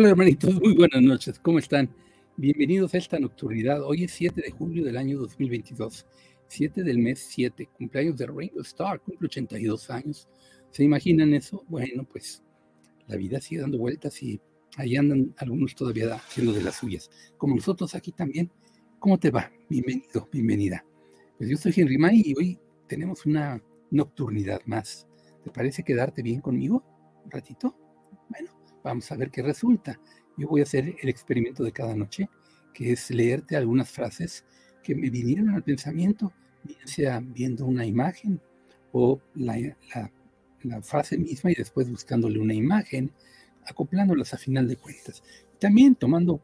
Hola 0.00 0.12
hermanitos, 0.12 0.54
muy 0.62 0.74
buenas 0.74 1.02
noches, 1.02 1.38
¿cómo 1.38 1.58
están? 1.58 1.94
Bienvenidos 2.38 2.94
a 2.94 2.96
esta 2.96 3.18
nocturnidad. 3.20 3.82
Hoy 3.82 4.04
es 4.04 4.12
7 4.12 4.40
de 4.40 4.50
julio 4.50 4.82
del 4.82 4.96
año 4.96 5.18
2022, 5.18 6.06
7 6.48 6.82
del 6.82 6.96
mes 7.00 7.18
7, 7.18 7.68
cumpleaños 7.76 8.16
de 8.16 8.26
Ringo 8.26 8.62
Starr, 8.62 9.02
cumple 9.02 9.26
82 9.26 9.90
años. 9.90 10.26
¿Se 10.70 10.84
imaginan 10.84 11.34
eso? 11.34 11.66
Bueno, 11.68 12.08
pues 12.10 12.42
la 13.08 13.16
vida 13.16 13.42
sigue 13.42 13.60
dando 13.60 13.76
vueltas 13.76 14.22
y 14.22 14.40
ahí 14.78 14.96
andan 14.96 15.34
algunos 15.36 15.74
todavía 15.74 16.14
haciendo 16.14 16.54
de 16.54 16.62
las 16.62 16.76
suyas, 16.76 17.10
como 17.36 17.56
nosotros 17.56 17.94
aquí 17.94 18.10
también. 18.10 18.50
¿Cómo 18.98 19.18
te 19.18 19.30
va? 19.30 19.52
Bienvenido, 19.68 20.26
bienvenida. 20.32 20.82
Pues 21.36 21.50
yo 21.50 21.58
soy 21.58 21.74
Henry 21.76 21.98
May 21.98 22.22
y 22.24 22.34
hoy 22.38 22.58
tenemos 22.88 23.26
una 23.26 23.62
nocturnidad 23.90 24.62
más. 24.64 25.06
¿Te 25.44 25.50
parece 25.50 25.82
quedarte 25.82 26.22
bien 26.22 26.40
conmigo? 26.40 26.82
¿Un 27.22 27.30
ratito? 27.30 27.76
Bueno, 28.30 28.59
vamos 28.82 29.10
a 29.10 29.16
ver 29.16 29.30
qué 29.30 29.42
resulta. 29.42 29.98
Yo 30.36 30.48
voy 30.48 30.60
a 30.60 30.64
hacer 30.64 30.96
el 31.00 31.08
experimento 31.08 31.62
de 31.62 31.72
cada 31.72 31.94
noche, 31.94 32.28
que 32.72 32.92
es 32.92 33.10
leerte 33.10 33.56
algunas 33.56 33.90
frases 33.90 34.44
que 34.82 34.94
me 34.94 35.10
vinieron 35.10 35.50
al 35.50 35.62
pensamiento, 35.62 36.32
bien 36.62 36.86
sea 36.86 37.20
viendo 37.20 37.66
una 37.66 37.84
imagen 37.84 38.40
o 38.92 39.20
la, 39.34 39.56
frase 40.82 41.16
misma 41.16 41.50
y 41.52 41.54
después 41.54 41.90
buscándole 41.90 42.38
una 42.38 42.54
imagen, 42.54 43.12
acoplándolas 43.64 44.34
a 44.34 44.38
final 44.38 44.68
de 44.68 44.76
cuentas. 44.76 45.22
También 45.58 45.94
tomando 45.94 46.40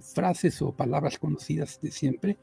frases 0.00 0.60
o 0.62 0.72
palabras 0.72 1.18
conocidas 1.18 1.80
de 1.80 1.90
siempre 1.90 2.36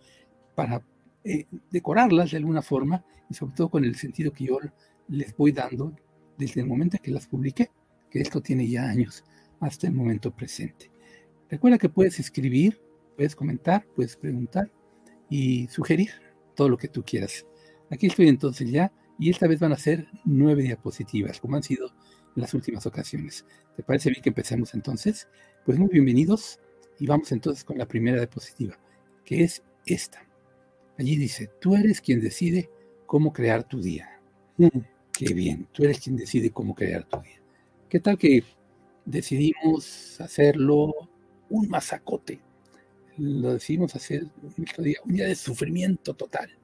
para 0.56 0.83
eh, 1.23 1.45
decorarlas 1.69 2.31
de 2.31 2.38
alguna 2.38 2.61
forma 2.61 3.03
y 3.30 3.33
sobre 3.33 3.53
todo 3.56 3.69
con 3.69 3.85
el 3.85 3.95
sentido 3.95 4.31
que 4.31 4.45
yo 4.45 4.59
les 5.08 5.35
voy 5.35 5.52
dando 5.52 5.94
desde 6.38 6.61
el 6.61 6.67
momento 6.67 6.97
en 6.97 7.03
que 7.03 7.11
las 7.11 7.28
publiqué, 7.28 7.69
que 8.12 8.20
esto 8.20 8.42
tiene 8.42 8.67
ya 8.67 8.84
años, 8.88 9.23
hasta 9.59 9.88
el 9.88 9.94
momento 9.94 10.31
presente. 10.31 10.92
Recuerda 11.50 11.78
que 11.78 11.90
puedes 11.90 12.20
escribir, 12.20 12.80
puedes 13.16 13.36
comentar, 13.36 13.86
puedes 13.95 14.16
preguntar 14.16 14.70
y 15.30 15.68
sugerir 15.70 16.12
todo 16.56 16.70
lo 16.70 16.78
que 16.78 16.90
tú 16.90 17.03
quieras. 17.03 17.45
Aquí 17.90 18.08
estoy 18.08 18.28
entonces 18.28 18.70
ya 18.70 18.92
y 19.18 19.30
esta 19.30 19.48
vez 19.48 19.59
van 19.59 19.72
a 19.72 19.78
ser 19.78 20.08
nueve 20.26 20.64
diapositivas, 20.64 21.40
como 21.40 21.56
han 21.56 21.64
sido 21.64 21.88
en 22.36 22.42
las 22.42 22.53
últimas 22.53 22.86
ocasiones. 22.86 23.45
¿Te 23.76 23.84
parece 23.84 24.09
bien 24.09 24.22
que 24.22 24.30
empecemos 24.30 24.73
entonces? 24.73 25.28
Pues 25.66 25.80
muy 25.80 25.90
bienvenidos 25.90 26.59
y 27.00 27.08
vamos 27.08 27.31
entonces 27.31 27.64
con 27.64 27.78
la 27.78 27.88
primera 27.88 28.18
diapositiva, 28.18 28.78
que 29.25 29.44
es 29.44 29.64
esta. 29.85 30.28
Allí 30.97 31.16
dice, 31.16 31.50
tú 31.59 31.75
eres 31.75 32.02
quien 32.02 32.22
decide 32.22 32.69
cómo 33.06 33.34
crear 33.34 33.64
tu 33.64 33.81
día. 33.81 34.22
Mm, 34.58 34.68
qué 35.12 35.34
bien, 35.34 35.68
tú 35.72 35.84
eres 35.84 36.00
quien 36.00 36.16
decide 36.16 36.52
cómo 36.52 36.75
crear 36.75 37.06
tu 37.06 37.19
día. 37.22 37.41
¿Qué 37.91 38.00
tal 38.00 38.18
que 38.18 38.46
decidimos 39.03 40.22
hacerlo 40.22 40.94
un 41.50 41.68
masacote? 41.68 42.40
Lo 43.18 43.52
decidimos 43.52 43.94
hacer 43.97 44.28
un 44.41 44.66
día, 44.81 44.97
un 45.03 45.13
día 45.13 45.28
de 45.28 45.35
sufrimiento 45.35 46.13
total, 46.13 46.57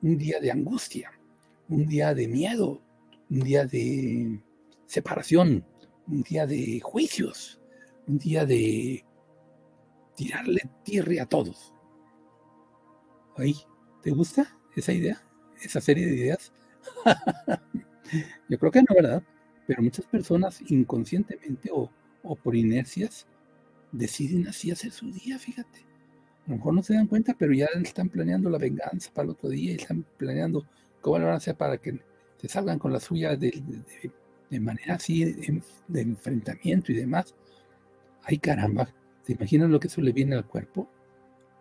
un 0.00 0.16
día 0.16 0.40
de 0.40 0.50
angustia, 0.50 1.12
un 1.68 1.86
día 1.86 2.14
de 2.14 2.26
miedo, 2.26 2.80
un 3.28 3.40
día 3.40 3.66
de 3.66 4.42
separación, 4.86 5.62
un 6.06 6.22
día 6.22 6.46
de 6.46 6.80
juicios, 6.80 7.60
un 8.06 8.16
día 8.16 8.46
de 8.46 9.04
tirarle 10.16 10.62
tierra 10.84 11.24
a 11.24 11.26
todos. 11.26 11.74
Ahí, 13.36 13.56
¿te 14.02 14.10
gusta 14.10 14.58
esa 14.74 14.94
idea? 14.94 15.22
¿Esa 15.60 15.82
serie 15.82 16.06
de 16.06 16.16
ideas? 16.16 16.50
Yo 18.48 18.58
creo 18.58 18.72
que 18.72 18.80
no, 18.80 18.94
¿verdad? 18.94 19.22
Pero 19.72 19.84
muchas 19.84 20.04
personas 20.04 20.60
inconscientemente 20.70 21.70
o, 21.72 21.90
o 22.22 22.36
por 22.36 22.54
inercias 22.54 23.26
deciden 23.90 24.46
así 24.46 24.70
hacer 24.70 24.92
su 24.92 25.10
día, 25.10 25.38
fíjate. 25.38 25.78
A 26.46 26.50
lo 26.50 26.56
mejor 26.56 26.74
no 26.74 26.82
se 26.82 26.92
dan 26.92 27.06
cuenta, 27.06 27.34
pero 27.38 27.54
ya 27.54 27.64
están 27.82 28.10
planeando 28.10 28.50
la 28.50 28.58
venganza 28.58 29.10
para 29.14 29.24
el 29.24 29.30
otro 29.30 29.48
día 29.48 29.72
y 29.72 29.76
están 29.76 30.04
planeando 30.18 30.66
cómo 31.00 31.18
lo 31.20 31.24
van 31.24 31.34
a 31.34 31.38
hacer 31.38 31.56
para 31.56 31.78
que 31.78 31.98
se 32.36 32.48
salgan 32.48 32.78
con 32.78 32.92
la 32.92 33.00
suya 33.00 33.34
de, 33.34 33.62
de 34.50 34.60
manera 34.60 34.96
así 34.96 35.24
de, 35.24 35.62
enfrentamiento 36.02 36.92
y 36.92 36.96
demás. 36.96 37.34
Ay 38.24 38.36
caramba, 38.36 38.92
¿se 39.22 39.32
imaginan 39.32 39.72
lo 39.72 39.80
que 39.80 39.88
eso 39.88 40.02
le 40.02 40.12
viene 40.12 40.36
al 40.36 40.46
cuerpo? 40.46 40.86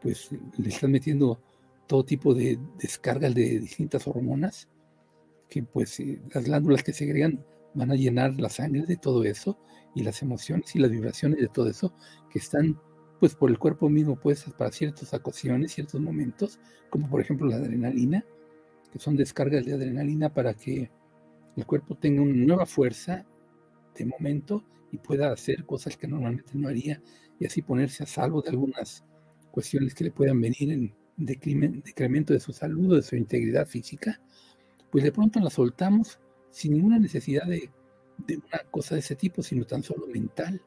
Pues 0.01 0.31
le 0.57 0.67
están 0.67 0.91
metiendo 0.91 1.39
todo 1.88 2.03
tipo 2.03 2.33
de 2.33 2.59
descargas 2.78 3.33
de 3.33 3.61
distintas 3.61 4.05
hormonas, 4.05 4.67
que 5.47 5.63
pues 5.63 5.97
eh, 6.01 6.19
las 6.33 6.43
glándulas 6.43 6.83
que 6.83 6.91
segregan 6.91 7.41
van 7.73 7.91
a 7.91 7.95
llenar 7.95 8.39
la 8.39 8.49
sangre 8.49 8.85
de 8.85 8.97
todo 8.97 9.23
eso 9.23 9.57
y 9.95 10.03
las 10.03 10.21
emociones 10.21 10.75
y 10.75 10.79
las 10.79 10.91
vibraciones 10.91 11.39
de 11.39 11.47
todo 11.47 11.69
eso 11.69 11.93
que 12.29 12.39
están 12.39 12.79
pues 13.19 13.35
por 13.35 13.51
el 13.51 13.59
cuerpo 13.59 13.87
mismo 13.87 14.15
puestas 14.15 14.53
para 14.53 14.71
ciertas 14.71 15.13
ocasiones, 15.13 15.73
ciertos 15.73 16.01
momentos, 16.01 16.59
como 16.89 17.07
por 17.07 17.21
ejemplo 17.21 17.47
la 17.47 17.57
adrenalina, 17.57 18.25
que 18.91 18.99
son 18.99 19.15
descargas 19.15 19.63
de 19.65 19.73
adrenalina 19.73 20.33
para 20.33 20.55
que 20.55 20.89
el 21.55 21.65
cuerpo 21.65 21.95
tenga 21.95 22.21
una 22.21 22.33
nueva 22.33 22.65
fuerza 22.65 23.25
de 23.95 24.05
momento 24.05 24.63
y 24.91 24.97
pueda 24.97 25.31
hacer 25.31 25.65
cosas 25.65 25.97
que 25.97 26.07
normalmente 26.07 26.53
no 26.55 26.67
haría 26.67 27.01
y 27.39 27.45
así 27.45 27.61
ponerse 27.61 28.03
a 28.03 28.07
salvo 28.07 28.41
de 28.41 28.49
algunas 28.49 29.03
cuestiones 29.51 29.93
que 29.93 30.05
le 30.05 30.11
puedan 30.11 30.41
venir 30.41 30.71
en 30.71 30.95
decremento 31.17 32.33
de 32.33 32.39
su 32.39 32.53
salud 32.53 32.93
o 32.93 32.95
de 32.95 33.03
su 33.03 33.15
integridad 33.15 33.67
física, 33.67 34.19
pues 34.89 35.03
de 35.03 35.11
pronto 35.11 35.39
la 35.39 35.49
soltamos 35.49 36.19
sin 36.51 36.73
ninguna 36.73 37.00
necesidad 37.00 37.47
de, 37.47 37.69
una 38.28 38.59
cosa 38.69 38.95
de 38.95 39.00
ese 39.00 39.16
tipo, 39.16 39.41
sino 39.41 39.66
tan 39.66 39.81
solo 39.81 40.06
mental, 40.07 40.62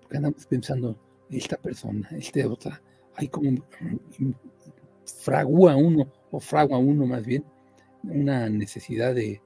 porque 0.00 0.18
andamos 0.18 0.46
pensando, 0.46 0.98
esta 1.30 1.56
persona, 1.56 2.08
esta 2.12 2.46
otra, 2.46 2.80
hay 3.16 3.28
como 3.28 3.64
fragua 5.04 5.76
uno, 5.76 6.12
o 6.30 6.38
fragua 6.38 6.78
uno 6.78 7.06
más 7.06 7.24
bien, 7.24 7.44
una 8.04 8.48
necesidad 8.48 9.14
de, 9.14 9.40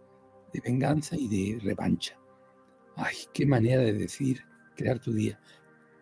de 0.53 0.61
venganza 0.61 1.17
y 1.17 1.29
de 1.29 1.61
revancha. 1.61 2.19
Ay, 2.97 3.15
qué 3.33 3.47
manera 3.47 3.83
de 3.83 3.93
decir, 3.93 4.41
crear 4.77 4.99
tu 4.99 5.13
día. 5.13 5.39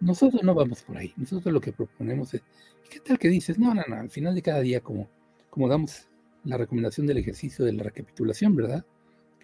Nosotros 0.00 0.42
no 0.42 0.54
vamos 0.54 0.82
por 0.82 0.96
ahí. 0.96 1.12
Nosotros 1.16 1.52
lo 1.52 1.60
que 1.60 1.72
proponemos 1.72 2.34
es, 2.34 2.42
¿qué 2.90 3.00
tal 3.00 3.18
que 3.18 3.28
dices? 3.28 3.58
No, 3.58 3.74
no, 3.74 3.82
no, 3.86 3.96
al 3.96 4.10
final 4.10 4.34
de 4.34 4.42
cada 4.42 4.60
día, 4.60 4.80
como, 4.80 5.08
como 5.50 5.68
damos 5.68 6.08
la 6.44 6.56
recomendación 6.56 7.06
del 7.06 7.18
ejercicio 7.18 7.64
de 7.64 7.72
la 7.72 7.82
recapitulación, 7.82 8.54
¿verdad? 8.54 8.84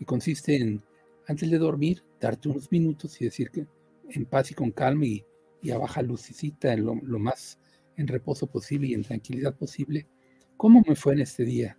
Consiste 0.04 0.56
en, 0.56 0.82
antes 1.26 1.50
de 1.50 1.58
dormir, 1.58 2.03
darte 2.21 2.48
unos 2.48 2.71
minutos 2.71 3.21
y 3.21 3.24
decir 3.24 3.50
que 3.50 3.66
en 4.10 4.27
paz 4.27 4.50
y 4.50 4.54
con 4.54 4.71
calma 4.71 5.06
y, 5.06 5.24
a 5.71 5.78
baja 5.78 6.03
lucicita, 6.03 6.72
en 6.72 6.84
lo, 6.84 6.94
lo 6.94 7.18
más 7.18 7.59
en 7.97 8.09
reposo 8.09 8.47
posible 8.48 8.88
y 8.88 8.94
en 8.94 9.03
tranquilidad 9.03 9.54
posible, 9.56 10.09
¿cómo 10.56 10.82
me 10.86 10.97
fue 10.97 11.12
en 11.12 11.21
este 11.21 11.44
día? 11.44 11.78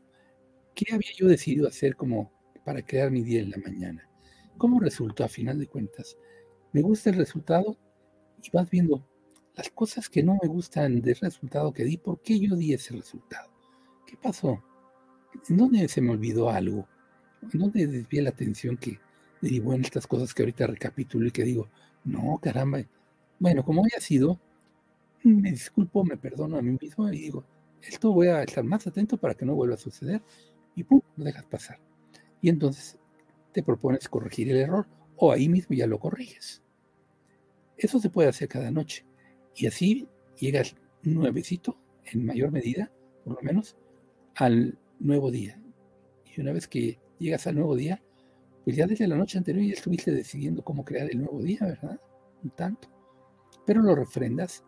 ¿Qué 0.74 0.94
había 0.94 1.12
yo 1.16 1.28
decidido 1.28 1.68
hacer 1.68 1.96
como 1.96 2.32
para 2.64 2.82
crear 2.82 3.12
mi 3.12 3.24
día 3.24 3.42
en 3.42 3.52
la 3.52 3.58
mañana. 3.58 4.10
¿Cómo 4.58 4.80
resultó 4.80 5.24
a 5.24 5.28
final 5.28 5.60
de 5.60 5.68
cuentas? 5.68 6.18
¿Me 6.72 6.82
gusta 6.82 7.10
el 7.10 7.18
resultado? 7.18 7.78
Y 8.42 8.50
vas 8.52 8.70
viendo 8.70 9.08
las 9.56 9.70
cosas 9.70 10.10
que 10.10 10.24
no 10.24 10.38
me 10.42 10.48
gustan 10.48 11.02
del 11.02 11.16
resultado 11.16 11.74
que 11.74 11.84
di, 11.84 11.98
¿por 11.98 12.22
qué 12.22 12.40
yo 12.40 12.56
di 12.56 12.74
ese 12.74 12.96
resultado? 12.96 13.52
¿Qué 14.08 14.18
pasó? 14.18 14.64
¿En 15.50 15.58
dónde 15.58 15.88
se 15.88 16.02
me 16.02 16.12
olvidó 16.12 16.50
algo? 16.50 16.88
¿En 17.52 17.60
dónde 17.60 17.88
desvié 17.88 18.22
la 18.22 18.30
atención 18.30 18.78
que 18.78 19.00
derivó 19.42 19.74
en 19.74 19.82
estas 19.82 20.08
cosas 20.08 20.34
que 20.34 20.44
ahorita 20.44 20.68
recapitulo 20.68 21.28
y 21.28 21.32
que 21.32 21.44
digo, 21.44 21.68
no, 22.06 22.40
caramba, 22.42 22.80
bueno, 23.40 23.64
como 23.64 23.84
haya 23.84 24.00
sido, 24.00 24.40
me 25.24 25.52
disculpo, 25.52 26.04
me 26.04 26.18
perdono 26.18 26.58
a 26.58 26.62
mí 26.62 26.78
mismo 26.80 27.08
y 27.10 27.18
digo, 27.18 27.46
esto 27.82 28.14
voy 28.14 28.28
a 28.28 28.44
estar 28.44 28.64
más 28.64 28.88
atento 28.88 29.18
para 29.18 29.36
que 29.36 29.46
no 29.46 29.56
vuelva 29.56 29.76
a 29.76 29.78
suceder 29.78 30.22
y 30.76 30.84
pum, 30.84 31.02
lo 31.18 31.24
dejas 31.26 31.46
pasar 31.46 31.80
y 32.44 32.50
entonces 32.50 33.00
te 33.54 33.64
propones 33.64 34.10
corregir 34.10 34.52
el 34.52 34.58
error 34.58 34.86
o 35.16 35.32
ahí 35.32 35.48
mismo 35.48 35.76
ya 35.76 35.88
lo 35.88 35.98
corriges. 35.98 36.62
Eso 37.78 38.00
se 38.00 38.10
puede 38.10 38.30
hacer 38.30 38.50
cada 38.50 38.70
noche 38.70 39.06
y 39.56 39.66
así 39.66 40.08
llegas 40.38 40.76
nuevecito, 41.04 41.78
en 42.04 42.26
mayor 42.26 42.52
medida, 42.52 42.92
por 43.24 43.36
lo 43.36 43.42
menos, 43.42 43.78
al 44.36 44.78
nuevo 45.00 45.32
día. 45.32 45.58
Y 46.36 46.42
una 46.42 46.52
vez 46.52 46.68
que 46.68 47.00
llegas 47.24 47.48
al 47.48 47.56
nuevo 47.56 47.76
día, 47.76 48.02
pues 48.64 48.76
ya 48.76 48.86
desde 48.86 49.08
la 49.08 49.16
noche 49.16 49.38
anterior 49.38 49.66
ya 49.66 49.74
estuviste 49.74 50.12
decidiendo 50.12 50.64
cómo 50.64 50.86
crear 50.86 51.10
el 51.10 51.20
nuevo 51.20 51.42
día, 51.42 51.60
¿verdad? 51.62 52.00
Un 52.44 52.50
tanto. 52.52 52.88
Pero 53.66 53.82
lo 53.82 53.96
refrendas 53.96 54.64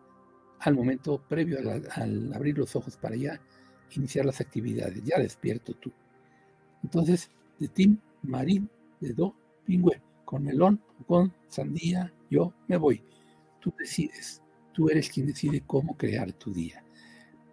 al 0.60 0.74
momento 0.74 1.22
previo 1.28 1.58
al 1.92 2.32
abrir 2.32 2.58
los 2.58 2.74
ojos 2.76 2.96
para 2.96 3.16
ya 3.16 3.40
iniciar 3.94 4.24
las 4.24 4.40
actividades, 4.40 5.02
ya 5.04 5.18
despierto 5.18 5.74
tú. 5.74 5.92
Entonces, 6.82 7.30
de 7.58 7.68
Tim 7.68 7.98
Marín, 8.22 8.68
de 9.00 9.12
Do 9.12 9.34
Pingüe, 9.64 10.00
con 10.24 10.44
melón 10.44 10.80
o 11.00 11.04
con 11.06 11.32
sandía, 11.48 12.12
yo 12.30 12.52
me 12.68 12.76
voy. 12.76 13.02
Tú 13.60 13.72
decides, 13.78 14.42
tú 14.72 14.88
eres 14.88 15.10
quien 15.10 15.26
decide 15.26 15.62
cómo 15.66 15.96
crear 15.96 16.32
tu 16.32 16.52
día. 16.52 16.84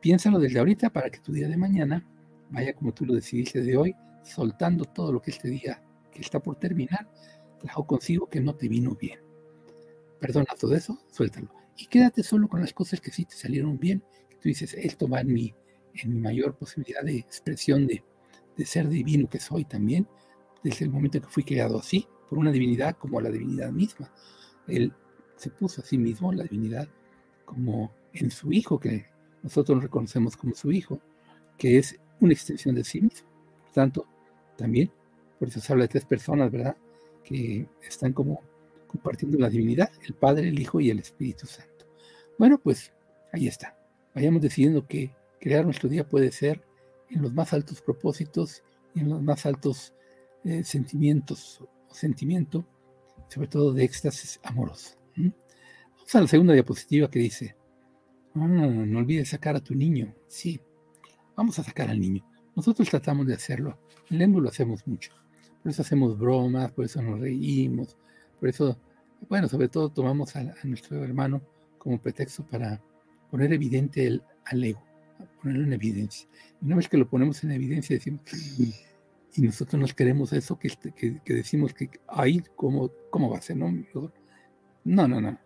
Piénsalo 0.01 0.39
desde 0.39 0.59
ahorita 0.59 0.89
para 0.89 1.09
que 1.09 1.19
tu 1.19 1.31
día 1.31 1.47
de 1.47 1.57
mañana 1.57 2.05
vaya 2.49 2.73
como 2.73 2.93
tú 2.93 3.05
lo 3.05 3.15
decidiste 3.15 3.61
de 3.61 3.77
hoy, 3.77 3.95
soltando 4.23 4.85
todo 4.85 5.11
lo 5.11 5.21
que 5.21 5.31
este 5.31 5.49
día 5.49 5.83
que 6.11 6.21
está 6.21 6.39
por 6.39 6.57
terminar 6.57 7.09
trajo 7.59 7.85
consigo 7.85 8.27
que 8.27 8.41
no 8.41 8.55
te 8.55 8.67
vino 8.67 8.95
bien. 8.95 9.19
perdona 10.19 10.53
todo 10.59 10.75
eso, 10.75 10.99
suéltalo. 11.11 11.49
Y 11.77 11.87
quédate 11.87 12.23
solo 12.23 12.47
con 12.47 12.61
las 12.61 12.73
cosas 12.73 13.01
que 13.01 13.11
sí 13.11 13.25
te 13.25 13.35
salieron 13.35 13.77
bien. 13.77 14.03
Tú 14.41 14.49
dices, 14.49 14.73
esto 14.73 15.07
va 15.07 15.21
en 15.21 15.33
mi, 15.33 15.53
en 15.95 16.13
mi 16.13 16.19
mayor 16.19 16.55
posibilidad 16.55 17.03
de 17.03 17.17
expresión 17.17 17.87
de, 17.87 18.03
de 18.55 18.65
ser 18.65 18.87
divino 18.87 19.29
que 19.29 19.39
soy 19.39 19.65
también, 19.65 20.07
desde 20.63 20.85
el 20.85 20.91
momento 20.91 21.19
que 21.19 21.27
fui 21.27 21.43
creado 21.43 21.79
así, 21.79 22.07
por 22.29 22.37
una 22.37 22.51
divinidad 22.51 22.95
como 22.97 23.19
la 23.19 23.29
divinidad 23.29 23.71
misma. 23.71 24.13
Él 24.67 24.93
se 25.35 25.49
puso 25.49 25.81
a 25.81 25.85
sí 25.85 25.97
mismo, 25.97 26.31
la 26.31 26.43
divinidad, 26.43 26.87
como 27.45 27.93
en 28.13 28.31
su 28.31 28.51
hijo, 28.53 28.79
que 28.79 29.07
nosotros 29.41 29.83
reconocemos 29.83 30.37
como 30.37 30.55
su 30.55 30.71
hijo, 30.71 31.01
que 31.57 31.77
es 31.77 31.99
una 32.19 32.33
extensión 32.33 32.75
de 32.75 32.83
sí 32.83 33.01
mismo. 33.01 33.27
Por 33.63 33.71
tanto, 33.71 34.07
también, 34.55 34.91
por 35.39 35.47
eso 35.47 35.59
se 35.59 35.73
habla 35.73 35.83
de 35.83 35.89
tres 35.89 36.05
personas, 36.05 36.51
¿verdad? 36.51 36.77
Que 37.23 37.67
están 37.87 38.13
como 38.13 38.41
compartiendo 38.87 39.37
la 39.39 39.49
divinidad, 39.49 39.91
el 40.07 40.13
Padre, 40.13 40.49
el 40.49 40.59
Hijo 40.59 40.79
y 40.79 40.89
el 40.89 40.99
Espíritu 40.99 41.47
Santo. 41.47 41.85
Bueno, 42.37 42.59
pues 42.59 42.93
ahí 43.31 43.47
está. 43.47 43.77
Vayamos 44.13 44.41
decidiendo 44.41 44.85
que 44.87 45.11
crear 45.39 45.65
nuestro 45.65 45.89
día 45.89 46.07
puede 46.07 46.31
ser 46.31 46.63
en 47.09 47.21
los 47.21 47.33
más 47.33 47.53
altos 47.53 47.81
propósitos 47.81 48.63
y 48.93 49.01
en 49.01 49.09
los 49.09 49.21
más 49.21 49.45
altos 49.45 49.93
eh, 50.43 50.63
sentimientos 50.63 51.61
o 51.89 51.93
sentimiento, 51.93 52.65
sobre 53.27 53.47
todo 53.47 53.73
de 53.73 53.83
éxtasis 53.83 54.39
amoroso. 54.43 54.97
Vamos 55.15 56.15
a 56.15 56.21
la 56.21 56.27
segunda 56.27 56.53
diapositiva 56.53 57.09
que 57.09 57.19
dice, 57.19 57.55
ah, 58.35 58.47
no 58.47 58.99
olvides 58.99 59.29
sacar 59.29 59.55
a 59.55 59.63
tu 59.63 59.73
niño. 59.73 60.13
Sí, 60.27 60.59
vamos 61.35 61.57
a 61.59 61.63
sacar 61.63 61.89
al 61.89 61.99
niño. 61.99 62.23
Nosotros 62.55 62.89
tratamos 62.89 63.27
de 63.27 63.35
hacerlo. 63.35 63.77
En 64.09 64.19
lengua 64.19 64.41
lo 64.41 64.49
hacemos 64.49 64.85
mucho. 64.87 65.11
Por 65.61 65.71
eso 65.71 65.81
hacemos 65.81 66.17
bromas, 66.17 66.71
por 66.71 66.85
eso 66.85 67.01
nos 67.01 67.19
reímos, 67.19 67.95
por 68.39 68.49
eso, 68.49 68.77
bueno, 69.29 69.47
sobre 69.47 69.69
todo 69.69 69.89
tomamos 69.89 70.35
a, 70.35 70.53
nuestro 70.65 71.01
hermano 71.03 71.41
como 71.77 72.01
pretexto 72.01 72.45
para 72.45 72.81
poner 73.31 73.53
evidente 73.53 74.05
el, 74.05 74.21
al 74.45 74.63
ego, 74.63 74.83
ponerlo 75.41 75.63
en 75.63 75.73
evidencia. 75.73 76.27
Una 76.61 76.75
vez 76.75 76.89
que 76.89 76.97
lo 76.97 77.09
ponemos 77.09 77.43
en 77.45 77.51
evidencia, 77.51 77.95
decimos, 77.95 78.21
y 79.35 79.41
nosotros 79.41 79.79
nos 79.79 79.93
queremos 79.93 80.33
eso 80.33 80.59
que, 80.59 80.69
que, 80.95 81.33
decimos 81.33 81.73
que 81.73 81.89
ahí, 82.07 82.43
¿cómo, 82.55 82.91
¿cómo 83.09 83.29
va 83.29 83.37
a 83.37 83.41
ser? 83.41 83.57
No, 83.57 83.71
no, 83.71 85.07
no. 85.07 85.21
no. 85.21 85.39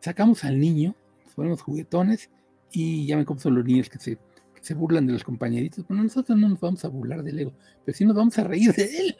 Sacamos 0.00 0.44
al 0.44 0.58
niño, 0.58 0.94
ponemos 1.36 1.62
juguetones 1.62 2.30
y 2.72 3.06
ya 3.06 3.16
ven 3.16 3.24
cómo 3.24 3.38
son 3.38 3.54
los 3.54 3.64
niños 3.64 3.88
que 3.88 3.98
se 3.98 4.18
se 4.60 4.74
burlan 4.74 5.06
de 5.06 5.12
los 5.12 5.24
compañeritos. 5.24 5.86
Bueno, 5.86 6.02
nosotros 6.02 6.38
no 6.38 6.48
nos 6.48 6.60
vamos 6.60 6.84
a 6.84 6.88
burlar 6.88 7.22
del 7.22 7.38
ego, 7.38 7.52
pero 7.84 7.96
sí 7.96 8.04
nos 8.04 8.16
vamos 8.16 8.38
a 8.38 8.44
reír 8.44 8.72
de 8.72 8.84
él. 8.84 9.16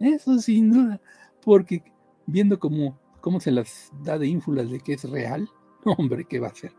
Eso 0.00 0.38
sin 0.38 0.70
duda, 0.70 1.00
porque 1.44 1.82
viendo 2.26 2.58
cómo, 2.58 2.98
cómo 3.20 3.40
se 3.40 3.50
las 3.50 3.90
da 4.02 4.18
de 4.18 4.26
ínfulas 4.26 4.70
de 4.70 4.80
que 4.80 4.94
es 4.94 5.04
real, 5.04 5.48
hombre, 5.84 6.24
¿qué 6.24 6.40
va 6.40 6.48
a 6.48 6.50
hacer? 6.50 6.72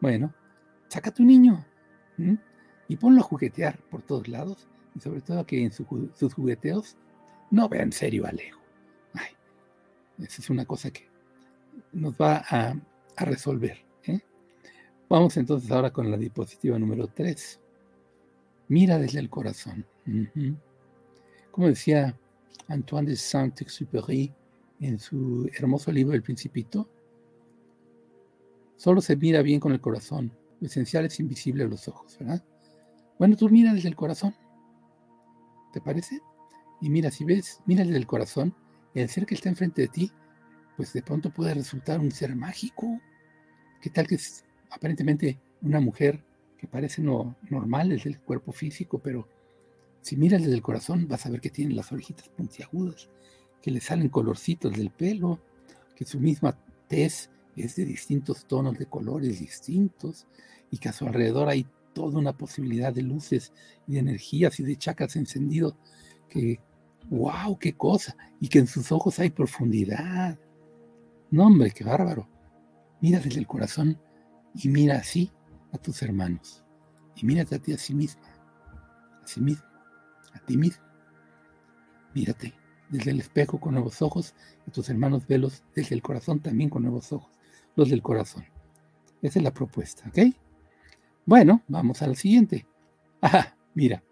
Bueno, 0.00 0.34
saca 0.88 1.10
a 1.10 1.14
tu 1.14 1.24
niño 1.24 1.64
y 2.88 2.96
ponlo 2.96 3.20
a 3.20 3.24
juguetear 3.24 3.78
por 3.90 4.02
todos 4.02 4.28
lados, 4.28 4.68
y 4.94 5.00
sobre 5.00 5.20
todo 5.20 5.44
que 5.46 5.62
en 5.62 5.72
sus 5.72 6.34
jugueteos 6.34 6.96
no 7.50 7.68
vean 7.68 7.92
serio 7.92 8.26
al 8.26 8.38
ego. 8.40 8.58
Esa 10.18 10.42
es 10.42 10.50
una 10.50 10.64
cosa 10.64 10.90
que 10.90 11.08
nos 11.92 12.14
va 12.14 12.42
a, 12.48 12.74
a 13.16 13.24
resolver. 13.24 13.87
Vamos 15.08 15.38
entonces 15.38 15.70
ahora 15.70 15.90
con 15.90 16.10
la 16.10 16.18
diapositiva 16.18 16.78
número 16.78 17.06
3. 17.06 17.60
Mira 18.68 18.98
desde 18.98 19.20
el 19.20 19.30
corazón. 19.30 19.86
Como 21.50 21.66
decía 21.66 22.18
Antoine 22.68 23.08
de 23.08 23.16
Saint-Exupéry 23.16 24.34
en 24.80 24.98
su 24.98 25.48
hermoso 25.56 25.90
libro 25.90 26.14
El 26.14 26.22
Principito, 26.22 26.90
solo 28.76 29.00
se 29.00 29.16
mira 29.16 29.40
bien 29.40 29.60
con 29.60 29.72
el 29.72 29.80
corazón. 29.80 30.30
Lo 30.60 30.66
esencial 30.66 31.06
es 31.06 31.18
invisible 31.20 31.64
a 31.64 31.68
los 31.68 31.88
ojos, 31.88 32.18
¿verdad? 32.18 32.44
Bueno, 33.18 33.34
tú 33.34 33.48
mira 33.48 33.72
desde 33.72 33.88
el 33.88 33.96
corazón. 33.96 34.34
¿Te 35.72 35.80
parece? 35.80 36.20
Y 36.82 36.90
mira, 36.90 37.10
si 37.10 37.24
ves, 37.24 37.62
mira 37.64 37.82
desde 37.82 37.96
el 37.96 38.06
corazón, 38.06 38.54
el 38.92 39.08
ser 39.08 39.24
que 39.24 39.34
está 39.34 39.48
enfrente 39.48 39.82
de 39.82 39.88
ti, 39.88 40.12
pues 40.76 40.92
de 40.92 41.00
pronto 41.02 41.30
puede 41.30 41.54
resultar 41.54 41.98
un 41.98 42.10
ser 42.10 42.36
mágico. 42.36 43.00
¿Qué 43.80 43.88
tal 43.88 44.06
que 44.06 44.18
aparentemente 44.70 45.38
una 45.62 45.80
mujer 45.80 46.24
que 46.58 46.66
parece 46.66 47.02
no, 47.02 47.36
normal 47.50 47.90
desde 47.90 48.10
el 48.10 48.20
cuerpo 48.20 48.52
físico, 48.52 48.98
pero 48.98 49.28
si 50.00 50.16
miras 50.16 50.42
desde 50.42 50.54
el 50.54 50.62
corazón 50.62 51.06
vas 51.08 51.26
a 51.26 51.30
ver 51.30 51.40
que 51.40 51.50
tiene 51.50 51.74
las 51.74 51.92
orejitas 51.92 52.28
puntiagudas, 52.28 53.08
que 53.62 53.70
le 53.70 53.80
salen 53.80 54.08
colorcitos 54.08 54.72
del 54.72 54.90
pelo, 54.90 55.40
que 55.94 56.04
su 56.04 56.20
misma 56.20 56.56
tez 56.88 57.30
es 57.56 57.76
de 57.76 57.84
distintos 57.84 58.46
tonos 58.46 58.78
de 58.78 58.86
colores 58.86 59.40
distintos 59.40 60.26
y 60.70 60.78
que 60.78 60.88
a 60.88 60.92
su 60.92 61.06
alrededor 61.06 61.48
hay 61.48 61.66
toda 61.92 62.18
una 62.18 62.36
posibilidad 62.36 62.92
de 62.92 63.02
luces 63.02 63.52
y 63.86 63.94
de 63.94 63.98
energías 64.00 64.60
y 64.60 64.62
de 64.62 64.76
chakras 64.76 65.16
encendidos 65.16 65.74
que, 66.28 66.60
wow, 67.10 67.58
qué 67.58 67.72
cosa, 67.74 68.16
y 68.40 68.48
que 68.48 68.58
en 68.60 68.66
sus 68.66 68.92
ojos 68.92 69.18
hay 69.18 69.30
profundidad. 69.30 70.38
No, 71.30 71.46
hombre, 71.46 71.72
qué 71.72 71.84
bárbaro. 71.84 72.28
Mira 73.00 73.18
desde 73.18 73.40
el 73.40 73.46
corazón 73.46 73.98
y 74.60 74.68
mira 74.68 74.96
así 74.96 75.30
a 75.72 75.78
tus 75.78 76.02
hermanos. 76.02 76.64
Y 77.14 77.24
mírate 77.24 77.54
a 77.54 77.58
ti 77.58 77.72
a 77.72 77.78
sí 77.78 77.94
misma, 77.94 78.22
a 79.22 79.26
sí 79.26 79.40
mismo, 79.40 79.64
a 80.32 80.38
ti 80.40 80.56
mismo. 80.56 80.84
Mírate 82.14 82.54
desde 82.88 83.10
el 83.10 83.20
espejo 83.20 83.60
con 83.60 83.74
nuevos 83.74 84.02
ojos 84.02 84.34
y 84.66 84.70
tus 84.70 84.88
hermanos 84.88 85.26
velos 85.26 85.62
desde 85.74 85.94
el 85.94 86.02
corazón 86.02 86.40
también 86.40 86.70
con 86.70 86.82
nuevos 86.82 87.12
ojos, 87.12 87.30
los 87.76 87.90
del 87.90 88.02
corazón. 88.02 88.44
Esa 89.22 89.38
es 89.38 89.42
la 89.42 89.52
propuesta, 89.52 90.08
¿ok? 90.08 90.34
Bueno, 91.26 91.62
vamos 91.68 92.02
a 92.02 92.06
la 92.06 92.14
siguiente. 92.14 92.66
Ah, 93.20 93.54
mira, 93.74 94.02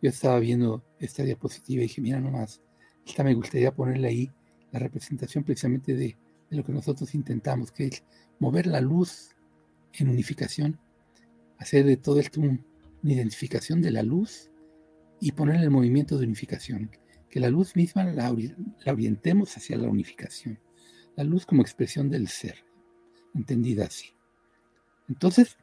yo 0.00 0.08
estaba 0.08 0.38
viendo 0.38 0.84
esta 0.98 1.22
diapositiva 1.22 1.80
y 1.82 1.88
dije, 1.88 2.00
mira 2.00 2.20
nomás, 2.20 2.62
esta 3.06 3.22
me 3.22 3.34
gustaría 3.34 3.74
ponerle 3.74 4.08
ahí 4.08 4.32
la 4.72 4.78
representación 4.78 5.44
precisamente 5.44 5.94
de 5.94 6.16
lo 6.50 6.64
que 6.64 6.72
nosotros 6.72 7.14
intentamos, 7.14 7.72
que 7.72 7.86
es 7.86 8.04
mover 8.38 8.66
la 8.66 8.80
luz 8.80 9.35
en 9.98 10.08
unificación, 10.08 10.78
hacer 11.58 11.84
de 11.84 11.96
todo 11.96 12.20
esto 12.20 12.40
una 12.40 12.60
identificación 13.02 13.80
de 13.80 13.90
la 13.90 14.02
luz 14.02 14.50
y 15.20 15.32
poner 15.32 15.60
el 15.62 15.70
movimiento 15.70 16.18
de 16.18 16.26
unificación, 16.26 16.90
que 17.30 17.40
la 17.40 17.48
luz 17.48 17.76
misma 17.76 18.04
la, 18.04 18.34
orientemos 18.86 19.56
hacia 19.56 19.76
la 19.76 19.88
unificación, 19.88 20.58
la 21.16 21.24
luz 21.24 21.46
como 21.46 21.62
expresión 21.62 22.10
del 22.10 22.28
ser, 22.28 22.64
entendida 23.34 23.86
así. 23.86 24.10
Entonces, 25.08 25.56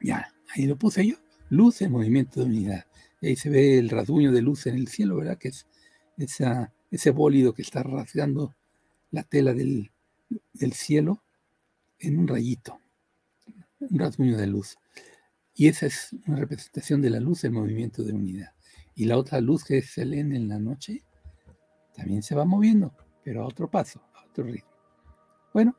ya, 0.00 0.34
ahí 0.54 0.66
lo 0.66 0.76
puse 0.76 1.06
yo, 1.06 1.16
luz 1.48 1.80
en 1.82 1.92
movimiento 1.92 2.40
de 2.40 2.46
unidad. 2.46 2.86
Y 3.20 3.28
ahí 3.28 3.36
se 3.36 3.48
ve 3.48 3.78
el 3.78 3.88
rasguño 3.88 4.32
de 4.32 4.42
luz 4.42 4.66
en 4.66 4.74
el 4.74 4.88
cielo, 4.88 5.16
¿verdad? 5.16 5.38
Que 5.38 5.48
es 5.48 5.66
ese 6.90 7.10
bólido 7.10 7.54
que 7.54 7.62
está 7.62 7.82
rasgando 7.82 8.54
la 9.10 9.22
tela 9.22 9.54
del, 9.54 9.90
del 10.52 10.72
cielo 10.72 11.22
en 11.98 12.18
un 12.18 12.28
rayito 12.28 12.80
un 13.80 13.98
rasguño 13.98 14.36
de 14.36 14.46
luz. 14.46 14.76
Y 15.54 15.68
esa 15.68 15.86
es 15.86 16.14
una 16.26 16.38
representación 16.38 17.00
de 17.00 17.10
la 17.10 17.20
luz 17.20 17.42
del 17.42 17.52
movimiento 17.52 18.02
de 18.02 18.12
unidad. 18.12 18.52
Y 18.94 19.06
la 19.06 19.16
otra 19.16 19.40
luz 19.40 19.64
que 19.64 19.82
se 19.82 20.04
lee 20.04 20.20
en 20.20 20.48
la 20.48 20.58
noche 20.58 21.02
también 21.94 22.22
se 22.22 22.34
va 22.34 22.44
moviendo, 22.44 22.94
pero 23.24 23.42
a 23.42 23.46
otro 23.46 23.70
paso, 23.70 24.02
a 24.14 24.24
otro 24.26 24.44
ritmo. 24.44 24.70
Bueno, 25.52 25.74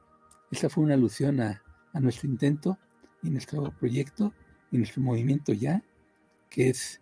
esta 0.51 0.69
fue 0.69 0.83
una 0.83 0.95
alusión 0.95 1.39
a, 1.41 1.61
a 1.93 1.99
nuestro 1.99 2.27
intento 2.27 2.79
y 3.21 3.29
nuestro 3.29 3.71
proyecto 3.77 4.33
y 4.71 4.77
nuestro 4.77 5.01
movimiento 5.01 5.53
ya, 5.53 5.83
que 6.49 6.69
es 6.69 7.01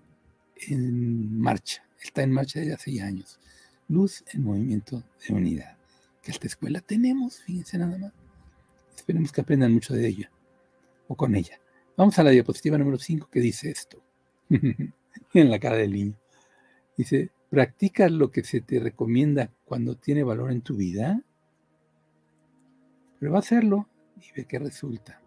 en 0.67 1.39
marcha, 1.39 1.83
está 2.01 2.23
en 2.23 2.31
marcha 2.31 2.59
desde 2.59 2.73
hace 2.73 2.93
ya 2.93 3.05
años. 3.05 3.39
Luz 3.87 4.23
en 4.33 4.43
movimiento 4.43 5.03
de 5.25 5.33
unidad. 5.33 5.77
Que 6.21 6.31
esta 6.31 6.47
escuela 6.47 6.81
tenemos, 6.81 7.41
fíjense 7.41 7.77
nada 7.77 7.97
más. 7.97 8.13
Esperemos 8.95 9.31
que 9.31 9.41
aprendan 9.41 9.73
mucho 9.73 9.93
de 9.93 10.07
ella 10.07 10.31
o 11.07 11.15
con 11.15 11.35
ella. 11.35 11.59
Vamos 11.97 12.17
a 12.19 12.23
la 12.23 12.31
diapositiva 12.31 12.77
número 12.77 12.97
5 12.97 13.29
que 13.29 13.39
dice 13.39 13.69
esto. 13.69 14.03
en 15.33 15.49
la 15.49 15.59
cara 15.59 15.77
del 15.77 15.93
niño. 15.93 16.17
Dice, 16.97 17.31
¿practicas 17.49 18.11
lo 18.11 18.31
que 18.31 18.43
se 18.43 18.61
te 18.61 18.79
recomienda 18.79 19.51
cuando 19.65 19.95
tiene 19.95 20.23
valor 20.23 20.51
en 20.51 20.61
tu 20.61 20.75
vida? 20.75 21.21
Pero 23.19 23.31
va 23.31 23.39
a 23.39 23.41
hacerlo 23.41 23.87
y 24.17 24.31
ve 24.35 24.45
qué 24.45 24.59
resulta. 24.59 25.21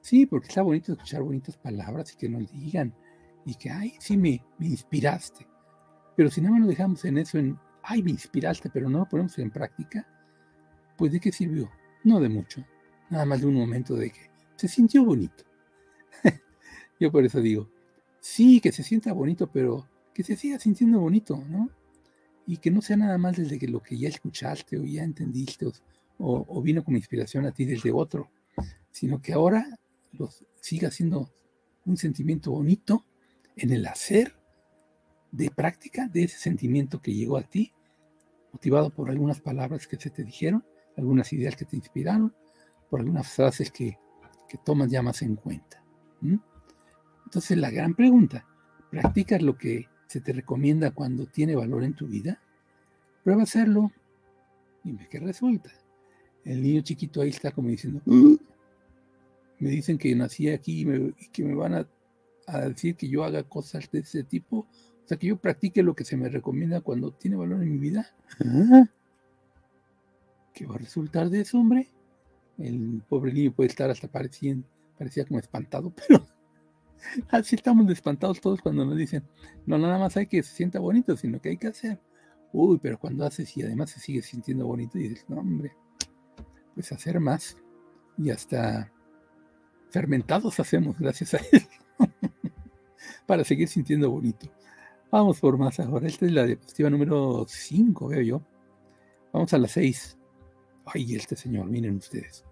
Sí, 0.00 0.26
porque 0.26 0.48
está 0.48 0.62
bonito 0.62 0.92
escuchar 0.92 1.22
bonitas 1.22 1.56
palabras 1.56 2.12
y 2.12 2.16
que 2.16 2.28
nos 2.28 2.50
digan 2.52 2.94
y 3.44 3.54
que, 3.54 3.70
ay, 3.70 3.94
sí, 3.98 4.16
me, 4.16 4.44
me 4.58 4.66
inspiraste. 4.66 5.46
Pero 6.16 6.30
si 6.30 6.40
nada 6.40 6.52
más 6.52 6.62
lo 6.62 6.68
dejamos 6.68 7.04
en 7.04 7.18
eso, 7.18 7.38
en, 7.38 7.58
ay, 7.82 8.02
me 8.02 8.10
inspiraste, 8.10 8.70
pero 8.70 8.88
no 8.88 9.00
lo 9.00 9.08
ponemos 9.08 9.38
en 9.38 9.50
práctica, 9.50 10.06
pues 10.96 11.12
¿de 11.12 11.20
qué 11.20 11.32
sirvió? 11.32 11.70
No 12.04 12.20
de 12.20 12.28
mucho. 12.28 12.64
Nada 13.10 13.24
más 13.24 13.40
de 13.40 13.46
un 13.46 13.54
momento 13.54 13.94
de 13.94 14.10
que, 14.10 14.30
se 14.56 14.68
sintió 14.68 15.04
bonito. 15.04 15.44
Yo 17.00 17.12
por 17.12 17.24
eso 17.24 17.40
digo, 17.40 17.68
sí, 18.20 18.60
que 18.60 18.72
se 18.72 18.82
sienta 18.82 19.12
bonito, 19.12 19.50
pero 19.50 19.86
que 20.14 20.22
se 20.22 20.36
siga 20.36 20.58
sintiendo 20.58 20.98
bonito, 20.98 21.36
¿no? 21.48 21.70
y 22.46 22.58
que 22.58 22.70
no 22.70 22.80
sea 22.80 22.96
nada 22.96 23.18
más 23.18 23.36
desde 23.36 23.58
que 23.58 23.66
lo 23.66 23.82
que 23.82 23.98
ya 23.98 24.08
escuchaste 24.08 24.78
o 24.78 24.84
ya 24.84 25.02
entendiste 25.02 25.66
o, 26.18 26.62
vino 26.62 26.82
como 26.84 26.96
inspiración 26.96 27.44
a 27.44 27.52
ti 27.52 27.64
desde 27.64 27.92
otro, 27.92 28.30
sino 28.90 29.20
que 29.20 29.32
ahora 29.32 29.78
siga 30.60 30.90
siendo 30.90 31.30
un 31.84 31.96
sentimiento 31.96 32.52
bonito 32.52 33.04
en 33.56 33.72
el 33.72 33.86
hacer 33.86 34.34
de 35.32 35.50
práctica 35.50 36.08
de 36.08 36.24
ese 36.24 36.38
sentimiento 36.38 37.02
que 37.02 37.12
llegó 37.12 37.36
a 37.36 37.42
ti, 37.42 37.72
motivado 38.52 38.90
por 38.90 39.10
algunas 39.10 39.40
palabras 39.40 39.86
que 39.86 39.96
se 39.96 40.08
te 40.08 40.24
dijeron, 40.24 40.64
algunas 40.96 41.32
ideas 41.32 41.56
que 41.56 41.66
te 41.66 41.76
inspiraron, 41.76 42.34
por 42.88 43.00
algunas 43.00 43.28
frases 43.28 43.70
que, 43.70 43.98
que 44.48 44.58
tomas 44.58 44.90
ya 44.90 45.02
más 45.02 45.22
en 45.22 45.36
cuenta. 45.36 45.82
Entonces 47.24 47.56
la 47.58 47.70
gran 47.70 47.94
pregunta, 47.94 48.46
¿practicas 48.90 49.42
lo 49.42 49.56
que 49.56 49.88
se 50.06 50.20
te 50.20 50.32
recomienda 50.32 50.92
cuando 50.92 51.26
tiene 51.26 51.56
valor 51.56 51.84
en 51.84 51.94
tu 51.94 52.06
vida? 52.06 52.40
Prueba 53.24 53.42
a 53.42 53.44
hacerlo 53.44 53.90
y 54.84 54.92
ve 54.92 55.08
qué 55.10 55.18
resulta. 55.18 55.70
El 56.44 56.62
niño 56.62 56.80
chiquito 56.82 57.20
ahí 57.20 57.30
está 57.30 57.50
como 57.50 57.68
diciendo, 57.68 58.00
me 59.58 59.70
dicen 59.70 59.98
que 59.98 60.14
nací 60.14 60.48
aquí 60.48 60.82
y, 60.82 61.28
que 61.30 61.44
me 61.44 61.54
van 61.54 61.74
a, 61.74 61.88
decir 62.68 62.94
que 62.94 63.08
yo 63.08 63.24
haga 63.24 63.42
cosas 63.42 63.90
de 63.90 64.00
ese 64.00 64.22
tipo, 64.22 64.58
o 64.58 65.08
sea, 65.08 65.16
que 65.16 65.26
yo 65.26 65.36
practique 65.36 65.82
lo 65.82 65.96
que 65.96 66.04
se 66.04 66.16
me 66.16 66.28
recomienda 66.28 66.80
cuando 66.80 67.10
tiene 67.12 67.36
valor 67.36 67.62
en 67.62 67.72
mi 67.72 67.78
vida. 67.78 68.14
¿Qué 70.54 70.66
va 70.66 70.76
a 70.76 70.78
resultar 70.78 71.28
de 71.28 71.40
eso, 71.40 71.58
hombre? 71.58 71.88
El 72.58 73.02
pobre 73.08 73.32
niño 73.32 73.52
puede 73.52 73.68
estar 73.68 73.90
hasta 73.90 74.08
parecía, 74.08 74.56
parecía 74.98 75.24
como 75.24 75.38
espantado, 75.38 75.92
pero 76.08 76.26
así 77.30 77.56
estamos 77.56 77.90
espantados 77.90 78.40
todos 78.40 78.60
cuando 78.60 78.84
nos 78.84 78.96
dicen, 78.96 79.22
no 79.66 79.78
nada 79.78 79.98
más 79.98 80.16
hay 80.16 80.26
que 80.26 80.42
se 80.42 80.54
sienta 80.54 80.78
bonito, 80.78 81.16
sino 81.16 81.40
que 81.40 81.50
hay 81.50 81.56
que 81.56 81.68
hacer. 81.68 82.00
Uy, 82.52 82.78
pero 82.80 82.98
cuando 82.98 83.26
haces 83.26 83.54
y 83.56 83.62
además 83.62 83.90
se 83.90 84.00
sigue 84.00 84.22
sintiendo 84.22 84.66
bonito, 84.66 84.98
y 84.98 85.08
dices, 85.08 85.26
no, 85.28 85.40
hombre, 85.40 85.72
pues 86.74 86.90
hacer 86.92 87.20
más. 87.20 87.56
Y 88.16 88.30
hasta 88.30 88.90
fermentados 89.90 90.58
hacemos 90.58 90.98
gracias 90.98 91.34
a 91.34 91.38
él. 91.52 91.66
Para 93.26 93.44
seguir 93.44 93.68
sintiendo 93.68 94.10
bonito. 94.10 94.48
Vamos 95.10 95.40
por 95.40 95.58
más 95.58 95.78
ahora. 95.80 96.06
Esta 96.06 96.26
es 96.26 96.32
la 96.32 96.44
diapositiva 96.44 96.90
número 96.90 97.44
5, 97.46 98.08
veo 98.08 98.22
yo. 98.22 98.42
Vamos 99.32 99.52
a 99.52 99.58
la 99.58 99.68
6. 99.68 100.18
Ay, 100.86 101.14
este 101.14 101.36
señor, 101.36 101.66
miren 101.66 101.96
ustedes. 101.96 102.45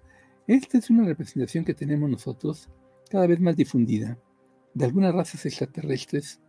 Esta 0.47 0.77
es 0.77 0.91
una 0.91 1.05
representación 1.05 1.65
que 1.65 1.73
tenemos 1.73 2.11
nosotros 2.11 2.69
cada 3.09 3.27
vez 3.27 3.41
más 3.41 3.57
difundida 3.57 4.19
de 4.75 4.85
algunas 4.85 5.15
razas 5.15 5.47
extraterrestres 5.47 6.41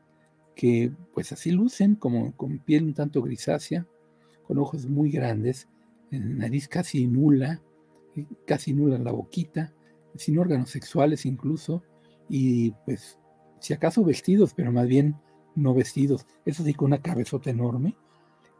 que 0.55 0.91
pues 1.13 1.31
así 1.31 1.51
lucen, 1.51 1.95
como 1.95 2.35
con 2.35 2.59
piel 2.59 2.83
un 2.83 2.93
tanto 2.93 3.21
grisácea, 3.21 3.87
con 4.47 4.57
ojos 4.57 4.85
muy 4.87 5.11
grandes, 5.11 5.69
nariz 6.11 6.67
casi 6.67 7.07
nula, 7.07 7.61
eh, 8.15 8.25
casi 8.45 8.73
nula 8.73 8.97
la 8.97 9.11
boquita, 9.11 9.73
sin 10.15 10.39
órganos 10.39 10.69
sexuales 10.69 11.25
incluso, 11.25 11.83
y 12.29 12.71
pues 12.85 13.19
si 13.59 13.73
acaso 13.73 14.03
vestidos, 14.03 14.53
pero 14.53 14.71
más 14.71 14.87
bien 14.87 15.15
no 15.55 15.73
vestidos, 15.73 16.25
eso 16.45 16.63
sí 16.63 16.73
con 16.73 16.87
una 16.87 17.01
cabezota 17.01 17.49
enorme, 17.49 17.95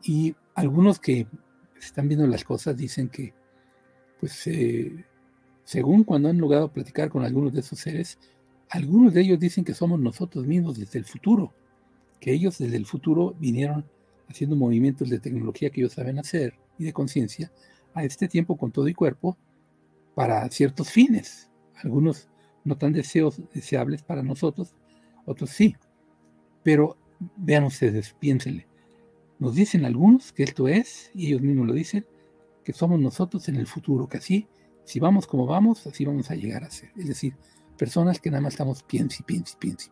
y 0.01 0.35
algunos 0.53 0.99
que 0.99 1.27
están 1.77 2.07
viendo 2.07 2.27
las 2.27 2.43
cosas 2.43 2.77
dicen 2.77 3.09
que 3.09 3.33
pues 4.19 4.47
eh, 4.47 5.05
según 5.65 6.03
cuando 6.03 6.29
han 6.29 6.37
logrado 6.37 6.71
platicar 6.71 7.09
con 7.09 7.25
algunos 7.25 7.51
de 7.51 7.59
esos 7.59 7.79
seres, 7.79 8.19
algunos 8.69 9.13
de 9.13 9.21
ellos 9.21 9.39
dicen 9.39 9.65
que 9.65 9.73
somos 9.73 9.99
nosotros 9.99 10.45
mismos 10.45 10.77
desde 10.77 10.99
el 10.99 11.05
futuro, 11.05 11.53
que 12.19 12.31
ellos 12.31 12.59
desde 12.59 12.77
el 12.77 12.85
futuro 12.85 13.35
vinieron 13.39 13.83
haciendo 14.29 14.55
movimientos 14.55 15.09
de 15.09 15.19
tecnología 15.19 15.69
que 15.71 15.81
ellos 15.81 15.93
saben 15.93 16.19
hacer 16.19 16.57
y 16.77 16.85
de 16.85 16.93
conciencia 16.93 17.51
a 17.93 18.03
este 18.03 18.27
tiempo 18.27 18.57
con 18.57 18.71
todo 18.71 18.87
y 18.87 18.93
cuerpo 18.93 19.37
para 20.13 20.47
ciertos 20.49 20.89
fines. 20.91 21.49
Algunos 21.83 22.29
no 22.63 22.77
tan 22.77 22.93
deseos, 22.93 23.41
deseables 23.53 24.03
para 24.03 24.21
nosotros, 24.21 24.75
otros 25.25 25.49
sí. 25.49 25.75
Pero 26.63 26.97
vean 27.37 27.63
ustedes, 27.63 28.13
piénsenle. 28.19 28.67
Nos 29.39 29.55
dicen 29.55 29.83
algunos 29.83 30.31
que 30.31 30.43
esto 30.43 30.67
es, 30.67 31.11
y 31.15 31.27
ellos 31.27 31.41
mismos 31.41 31.67
lo 31.67 31.73
dicen, 31.73 32.05
que 32.63 32.73
somos 32.73 32.99
nosotros 32.99 33.47
en 33.49 33.55
el 33.57 33.67
futuro, 33.67 34.07
que 34.07 34.17
así, 34.17 34.47
si 34.85 34.99
vamos 34.99 35.27
como 35.27 35.45
vamos, 35.45 35.85
así 35.87 36.05
vamos 36.05 36.31
a 36.31 36.35
llegar 36.35 36.63
a 36.63 36.71
ser. 36.71 36.91
Es 36.95 37.07
decir, 37.07 37.35
personas 37.77 38.19
que 38.19 38.31
nada 38.31 38.41
más 38.41 38.53
estamos 38.53 38.81
y 38.81 38.83
piensa 38.83 39.17
y 39.19 39.23
piensa 39.23 39.57
y 39.57 39.59
piensa 39.59 39.85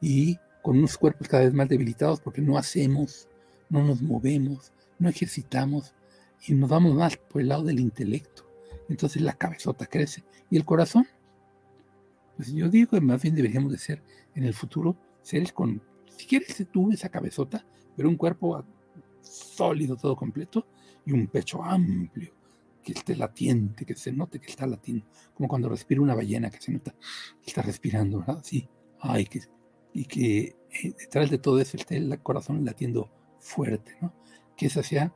y 0.00 0.38
con 0.62 0.78
unos 0.78 0.98
cuerpos 0.98 1.28
cada 1.28 1.44
vez 1.44 1.54
más 1.54 1.68
debilitados 1.68 2.20
porque 2.20 2.42
no 2.42 2.58
hacemos, 2.58 3.28
no 3.68 3.82
nos 3.84 4.02
movemos, 4.02 4.72
no 4.98 5.08
ejercitamos 5.08 5.94
y 6.46 6.54
nos 6.54 6.68
vamos 6.68 6.94
más 6.94 7.16
por 7.16 7.40
el 7.40 7.48
lado 7.48 7.64
del 7.64 7.80
intelecto. 7.80 8.44
Entonces 8.88 9.22
la 9.22 9.32
cabezota 9.34 9.86
crece. 9.86 10.24
¿Y 10.50 10.56
el 10.56 10.64
corazón? 10.64 11.06
Pues 12.36 12.52
yo 12.52 12.68
digo 12.68 12.90
que 12.90 13.00
más 13.00 13.22
bien 13.22 13.34
deberíamos 13.34 13.72
de 13.72 13.78
ser 13.78 14.02
en 14.34 14.44
el 14.44 14.54
futuro 14.54 14.96
seres 15.22 15.52
con, 15.52 15.82
si 16.16 16.26
quieres 16.26 16.64
tú 16.70 16.92
esa 16.92 17.08
cabezota, 17.08 17.64
pero 17.96 18.08
un 18.08 18.16
cuerpo 18.16 18.64
sólido, 19.22 19.96
todo 19.96 20.14
completo, 20.14 20.66
y 21.04 21.12
un 21.12 21.26
pecho 21.28 21.62
amplio, 21.64 22.32
que 22.86 22.92
esté 22.92 23.16
latiente, 23.16 23.84
que 23.84 23.96
se 23.96 24.12
note 24.12 24.38
que 24.38 24.46
está 24.46 24.64
latiendo, 24.64 25.04
como 25.34 25.48
cuando 25.48 25.68
respira 25.68 26.00
una 26.00 26.14
ballena, 26.14 26.50
que 26.50 26.60
se 26.60 26.70
nota 26.70 26.94
que 27.42 27.48
está 27.48 27.60
respirando, 27.60 28.20
¿verdad? 28.20 28.40
Sí, 28.44 28.68
ay, 29.00 29.26
que 29.26 29.40
y 29.92 30.04
que 30.04 30.56
eh, 30.70 30.94
detrás 30.96 31.30
de 31.30 31.38
todo 31.38 31.58
eso 31.58 31.76
esté 31.76 31.96
el 31.96 32.16
corazón 32.20 32.64
latiendo 32.64 33.10
fuerte, 33.40 33.96
¿no? 34.00 34.14
Que 34.56 34.66
esa 34.66 34.84
sea 34.84 35.12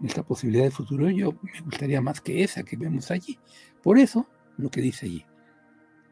nuestra 0.00 0.24
posibilidad 0.24 0.64
de 0.64 0.72
futuro. 0.72 1.08
Yo 1.08 1.34
me 1.40 1.60
gustaría 1.60 2.00
más 2.00 2.20
que 2.20 2.42
esa 2.42 2.64
que 2.64 2.76
vemos 2.76 3.12
allí. 3.12 3.38
Por 3.80 3.98
eso, 3.98 4.26
lo 4.56 4.68
que 4.68 4.80
dice 4.80 5.06
allí, 5.06 5.24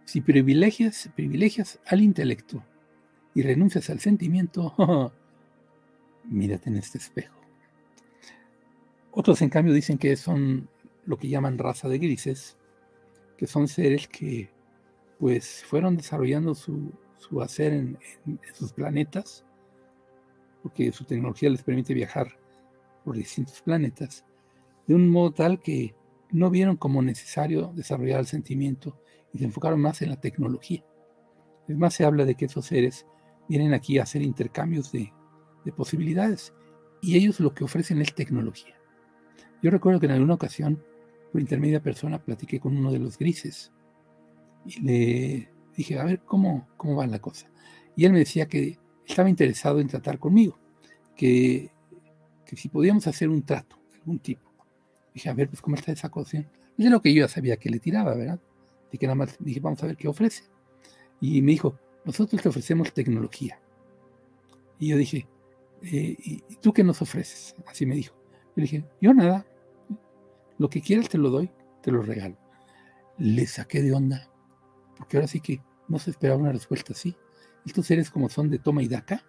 si 0.05 0.21
privilegias, 0.21 1.11
privilegias 1.16 1.81
al 1.87 2.00
intelecto 2.00 2.62
y 3.35 3.43
renuncias 3.43 3.90
al 3.90 3.99
sentimiento, 3.99 4.73
mírate 6.25 6.69
en 6.69 6.76
este 6.76 6.99
espejo. 6.99 7.35
Otros, 9.11 9.40
en 9.40 9.49
cambio, 9.49 9.73
dicen 9.73 9.97
que 9.97 10.14
son 10.14 10.69
lo 11.06 11.16
que 11.16 11.28
llaman 11.28 11.58
raza 11.58 11.88
de 11.88 11.98
grises, 11.98 12.56
que 13.36 13.46
son 13.46 13.68
seres 13.68 14.08
que 14.08 14.50
pues 15.18 15.64
fueron 15.64 15.96
desarrollando 15.96 16.54
su, 16.54 16.92
su 17.18 17.40
hacer 17.40 17.72
en, 17.72 17.98
sus 18.52 18.72
planetas, 18.72 19.44
porque 20.62 20.92
su 20.92 21.04
tecnología 21.04 21.50
les 21.50 21.62
permite 21.62 21.94
viajar 21.94 22.38
por 23.04 23.16
distintos 23.16 23.62
planetas, 23.62 24.25
de 24.86 24.94
un 24.94 25.08
modo 25.08 25.32
tal 25.32 25.60
que 25.60 25.94
no 26.30 26.50
vieron 26.50 26.76
como 26.76 27.02
necesario 27.02 27.72
desarrollar 27.75 28.20
el 28.20 28.26
sentimiento 28.26 29.00
y 29.32 29.38
se 29.38 29.44
enfocaron 29.44 29.80
más 29.80 30.02
en 30.02 30.10
la 30.10 30.20
tecnología. 30.20 30.84
Es 31.68 31.76
más, 31.76 31.94
se 31.94 32.04
habla 32.04 32.25
de 32.25 32.34
que 32.34 32.46
esos 32.46 32.66
seres 32.66 33.06
vienen 33.48 33.75
aquí 33.75 33.98
a 33.98 34.02
hacer 34.02 34.22
intercambios 34.22 34.92
de, 34.92 35.12
de 35.64 35.72
posibilidades 35.72 36.52
y 37.00 37.16
ellos 37.16 37.40
lo 37.40 37.54
que 37.54 37.64
ofrecen 37.64 38.00
es 38.00 38.14
tecnología. 38.14 38.75
Yo 39.62 39.70
recuerdo 39.70 40.00
que 40.00 40.06
en 40.06 40.12
alguna 40.12 40.34
ocasión, 40.34 40.82
por 41.30 41.40
intermedia 41.40 41.83
persona, 41.83 42.23
platiqué 42.23 42.61
con 42.61 42.76
uno 42.76 42.92
de 42.92 42.99
los 42.99 43.18
grises 43.18 43.73
y 44.64 44.80
le 44.80 45.49
dije, 45.76 45.99
a 45.99 46.04
ver, 46.04 46.21
¿cómo, 46.21 46.68
cómo 46.76 46.97
va 46.97 47.06
la 47.06 47.21
cosa? 47.21 47.49
Y 47.95 48.04
él 48.04 48.12
me 48.12 48.21
decía 48.21 48.47
que 48.47 48.78
estaba 49.06 49.28
interesado 49.28 49.80
en 49.80 49.88
tratar 49.88 50.18
conmigo, 50.18 50.59
que, 51.14 51.71
que 52.45 52.56
si 52.56 52.68
podíamos 52.68 53.06
hacer 53.06 53.28
un 53.28 53.42
trato 53.42 53.76
de 53.90 53.99
algún 53.99 54.18
tipo. 54.18 54.50
Dije, 55.14 55.28
a 55.28 55.35
ver, 55.35 55.49
pues, 55.49 55.62
¿cómo 55.62 55.76
está 55.76 55.92
esa 55.92 56.11
cosa? 56.11 56.38
Es 56.38 56.90
lo 56.90 57.00
que 57.00 57.14
yo 57.14 57.23
ya 57.23 57.28
sabía 57.28 57.56
que 57.56 57.71
le 57.71 57.78
tiraba, 57.78 58.14
¿verdad? 58.14 58.40
Y 58.92 58.99
que 58.99 59.06
nada 59.06 59.14
más 59.14 59.37
dije, 59.38 59.61
vamos 59.61 59.83
a 59.83 59.87
ver 59.87 59.97
qué 59.97 60.09
ofrece. 60.09 60.45
Y 61.21 61.40
me 61.40 61.52
dijo, 61.52 61.78
nosotros 62.04 62.42
te 62.42 62.49
ofrecemos 62.49 62.92
tecnología. 62.92 63.59
Y 64.78 64.88
yo 64.88 64.97
dije, 64.97 65.26
eh, 65.83 66.16
¿y 66.18 66.42
tú 66.61 66.73
qué 66.73 66.85
nos 66.85 67.00
ofreces? 67.00 67.54
Así 67.66 67.87
me 67.87 67.95
dijo. 67.95 68.14
Yo 68.54 68.62
dije, 68.62 68.85
yo 69.00 69.14
nada, 69.14 69.47
lo 70.58 70.68
que 70.68 70.80
quieras 70.80 71.08
te 71.08 71.18
lo 71.18 71.30
doy, 71.30 71.50
te 71.82 71.90
lo 71.90 72.02
regalo. 72.02 72.36
Le 73.18 73.46
saqué 73.46 73.82
de 73.82 73.92
onda 73.92 74.28
porque 74.96 75.16
ahora 75.16 75.28
sí 75.28 75.40
que 75.40 75.60
no 75.88 75.98
se 75.98 76.10
esperaba 76.10 76.40
una 76.40 76.52
respuesta 76.52 76.92
así. 76.92 77.16
Estos 77.64 77.86
seres 77.86 78.10
como 78.10 78.28
son 78.28 78.50
de 78.50 78.58
toma 78.58 78.82
y 78.82 78.88
daca, 78.88 79.25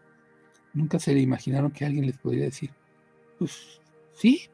nunca 0.74 1.00
se 1.00 1.14
le 1.14 1.22
imaginaron 1.22 1.72
que 1.72 1.86
alguien 1.86 2.06
les 2.06 2.18
podría 2.18 2.46
decir, 2.46 2.72
pues 3.38 3.82
sí, 4.14 4.50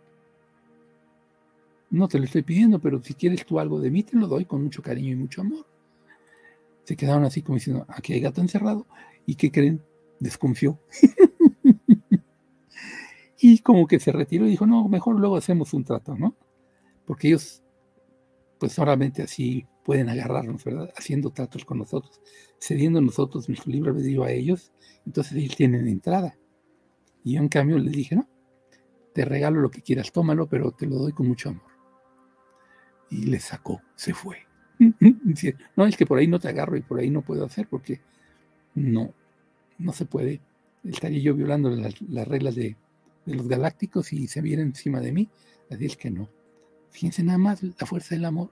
no 1.89 2.08
te 2.08 2.18
lo 2.18 2.25
estoy 2.25 2.42
pidiendo, 2.42 2.80
pero 2.80 3.01
si 3.03 3.13
quieres 3.13 3.46
tú 3.46 3.60
algo 3.60 3.80
de 3.80 3.92
mí, 3.92 4.03
te 4.03 4.18
lo 4.18 4.27
doy 4.27 4.46
con 4.46 4.63
mucho 4.63 4.82
cariño 4.82 5.12
y 5.12 5.15
mucho 5.15 5.42
amor. 5.42 5.68
Se 6.86 6.96
quedaron 6.96 7.24
así 7.24 7.42
como 7.42 7.58
diciendo, 7.58 7.86
aquí 7.88 8.13
hay 8.13 8.20
gato 8.20 8.42
encerrado, 8.42 8.88
y 9.25 9.36
¿qué 9.36 9.51
creen? 9.51 9.82
Desconfió. 10.20 10.80
y 13.39 13.60
como 13.60 13.86
que 13.88 14.00
se 14.00 14.12
retiró 14.12 14.48
y 14.48 14.51
dijo, 14.51 14.65
no, 14.65 14.88
mejor 14.88 15.20
luego 15.20 15.38
hacemos 15.38 15.74
un 15.74 15.84
trato, 15.84 16.15
¿no? 16.15 16.36
Porque 17.06 17.28
ellos, 17.28 17.64
pues 18.60 18.74
solamente 18.74 19.22
así 19.24 19.66
pueden 19.84 20.10
agarrarnos, 20.10 20.64
¿verdad? 20.64 20.92
Haciendo 20.96 21.32
tratos 21.32 21.66
con 21.66 21.80
nosotros, 21.80 22.22
cediendo 22.60 23.02
nosotros 23.02 23.48
nuestro 23.50 23.72
libre 23.72 23.92
albedrío 23.92 24.24
a 24.24 24.32
ellos, 24.32 24.72
entonces 25.06 25.34
ellos 25.34 25.56
tienen 25.56 25.88
entrada. 25.88 26.38
Y 27.24 27.34
yo 27.34 27.42
en 27.42 27.50
cambio 27.50 27.78
le 27.78 27.92
dije, 27.92 28.16
no, 28.16 28.28
te 29.14 29.26
regalo 29.26 29.62
lo 29.62 29.72
que 29.72 29.82
quieras, 29.82 30.12
tómalo, 30.12 30.48
pero 30.48 30.72
te 30.72 30.88
lo 30.88 30.96
doy 30.96 31.12
con 31.12 31.28
mucho 31.28 31.50
amor. 31.50 31.72
Y 33.10 33.26
le 33.26 33.40
sacó, 33.40 33.82
se 33.96 34.14
fue. 34.14 34.38
no, 35.76 35.86
es 35.86 35.98
que 35.98 36.06
por 36.06 36.18
ahí 36.18 36.28
no 36.28 36.40
te 36.40 36.50
agarro 36.50 36.76
y 36.76 36.82
por 36.82 37.00
ahí 37.00 37.10
no 37.10 37.22
puedo 37.22 37.46
hacer 37.46 37.68
porque 37.68 38.02
no, 38.76 39.14
no 39.78 39.94
se 39.94 40.06
puede. 40.06 40.42
Estaría 40.84 41.20
yo 41.22 41.36
violando 41.36 41.70
las, 41.70 42.28
reglas 42.28 42.56
de, 42.56 42.76
de, 43.26 43.36
los 43.36 43.48
galácticos 43.48 44.12
y 44.12 44.28
se 44.28 44.42
viene 44.42 44.64
encima 44.64 45.00
de 45.00 45.12
mí. 45.12 45.30
Así 45.70 45.86
es 45.86 45.96
que 45.96 46.10
no. 46.10 46.28
Fíjense 46.94 47.24
nada 47.24 47.40
más 47.40 47.64
la 47.64 47.88
fuerza 47.88 48.14
del 48.14 48.24
amor, 48.24 48.52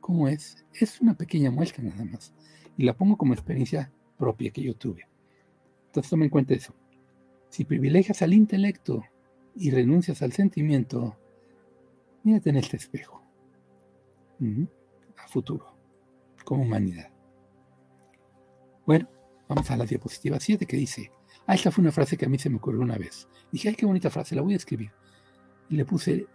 cómo 0.00 0.26
es. 0.26 0.64
Es 0.72 1.02
una 1.02 1.14
pequeña 1.14 1.50
muestra 1.50 1.84
nada 1.84 2.04
más. 2.06 2.32
Y 2.78 2.84
la 2.84 2.96
pongo 2.96 3.18
como 3.18 3.34
experiencia 3.34 3.92
propia 4.16 4.50
que 4.50 4.62
yo 4.62 4.74
tuve. 4.74 5.06
Entonces 5.86 6.08
tomen 6.08 6.24
en 6.24 6.30
cuenta 6.30 6.54
eso. 6.54 6.74
Si 7.50 7.66
privilegias 7.66 8.22
al 8.22 8.32
intelecto 8.32 9.04
y 9.54 9.70
renuncias 9.70 10.22
al 10.22 10.32
sentimiento, 10.32 11.14
mírate 12.22 12.50
en 12.50 12.56
este 12.56 12.78
espejo. 12.78 13.22
A 15.18 15.28
futuro, 15.28 15.76
como 16.42 16.62
humanidad. 16.62 17.10
Bueno, 18.86 19.08
vamos 19.46 19.70
a 19.70 19.76
la 19.76 19.84
diapositiva 19.84 20.40
7 20.40 20.64
que 20.64 20.76
dice, 20.78 21.12
ah, 21.46 21.54
esta 21.54 21.70
fue 21.70 21.82
una 21.82 21.92
frase 21.92 22.16
que 22.16 22.24
a 22.24 22.28
mí 22.30 22.38
se 22.38 22.48
me 22.48 22.56
ocurrió 22.56 22.80
una 22.80 22.96
vez. 22.96 23.28
Dije, 23.52 23.68
ay, 23.68 23.74
qué 23.74 23.84
bonita 23.84 24.08
frase, 24.08 24.34
la 24.34 24.42
voy 24.42 24.54
a 24.54 24.56
escribir. 24.56 24.90
Y 25.68 25.76
le 25.76 25.84
puse 25.84 26.26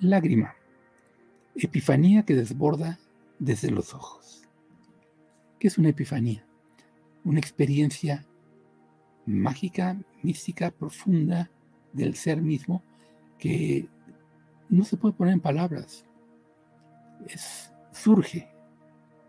lágrima, 0.00 0.54
epifanía 1.54 2.24
que 2.24 2.34
desborda 2.34 2.98
desde 3.38 3.70
los 3.70 3.94
ojos. 3.94 4.42
¿Qué 5.58 5.68
es 5.68 5.78
una 5.78 5.90
epifanía? 5.90 6.44
Una 7.24 7.38
experiencia 7.38 8.26
mágica, 9.26 10.00
mística, 10.22 10.70
profunda 10.70 11.50
del 11.92 12.14
ser 12.14 12.40
mismo 12.40 12.82
que 13.38 13.88
no 14.68 14.84
se 14.84 14.96
puede 14.96 15.14
poner 15.14 15.34
en 15.34 15.40
palabras. 15.40 16.04
Es, 17.26 17.72
surge 17.92 18.48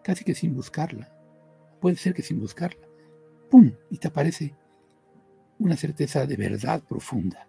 casi 0.03 0.23
que 0.23 0.35
sin 0.35 0.55
buscarla. 0.55 1.11
Puede 1.79 1.95
ser 1.95 2.13
que 2.13 2.21
sin 2.21 2.39
buscarla. 2.39 2.87
¡Pum! 3.49 3.71
Y 3.89 3.97
te 3.97 4.07
aparece 4.07 4.55
una 5.59 5.75
certeza 5.75 6.25
de 6.25 6.37
verdad 6.37 6.83
profunda. 6.83 7.47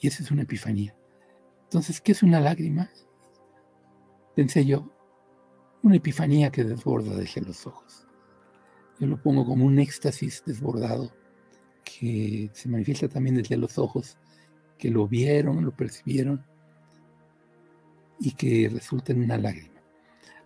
Y 0.00 0.08
esa 0.08 0.22
es 0.22 0.30
una 0.30 0.42
epifanía. 0.42 0.94
Entonces, 1.64 2.00
¿qué 2.00 2.12
es 2.12 2.22
una 2.22 2.40
lágrima? 2.40 2.90
Pensé 4.34 4.64
yo, 4.64 4.90
una 5.82 5.96
epifanía 5.96 6.50
que 6.50 6.64
desborda 6.64 7.16
desde 7.16 7.40
los 7.40 7.66
ojos. 7.66 8.06
Yo 8.98 9.06
lo 9.06 9.20
pongo 9.20 9.44
como 9.44 9.64
un 9.64 9.78
éxtasis 9.78 10.42
desbordado 10.46 11.12
que 11.84 12.50
se 12.52 12.68
manifiesta 12.68 13.08
también 13.08 13.36
desde 13.36 13.56
los 13.56 13.78
ojos, 13.78 14.16
que 14.78 14.90
lo 14.90 15.06
vieron, 15.06 15.64
lo 15.64 15.76
percibieron 15.76 16.44
y 18.18 18.32
que 18.32 18.70
resulta 18.72 19.12
en 19.12 19.22
una 19.22 19.36
lágrima. 19.36 19.80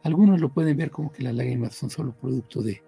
Algunos 0.02 0.40
lo 0.40 0.52
pueden 0.52 0.76
ver 0.76 0.90
como 0.90 1.12
que 1.12 1.22
las 1.22 1.34
lágrimas 1.34 1.74
son 1.74 1.90
solo 1.90 2.14
producto 2.14 2.62
de, 2.62 2.82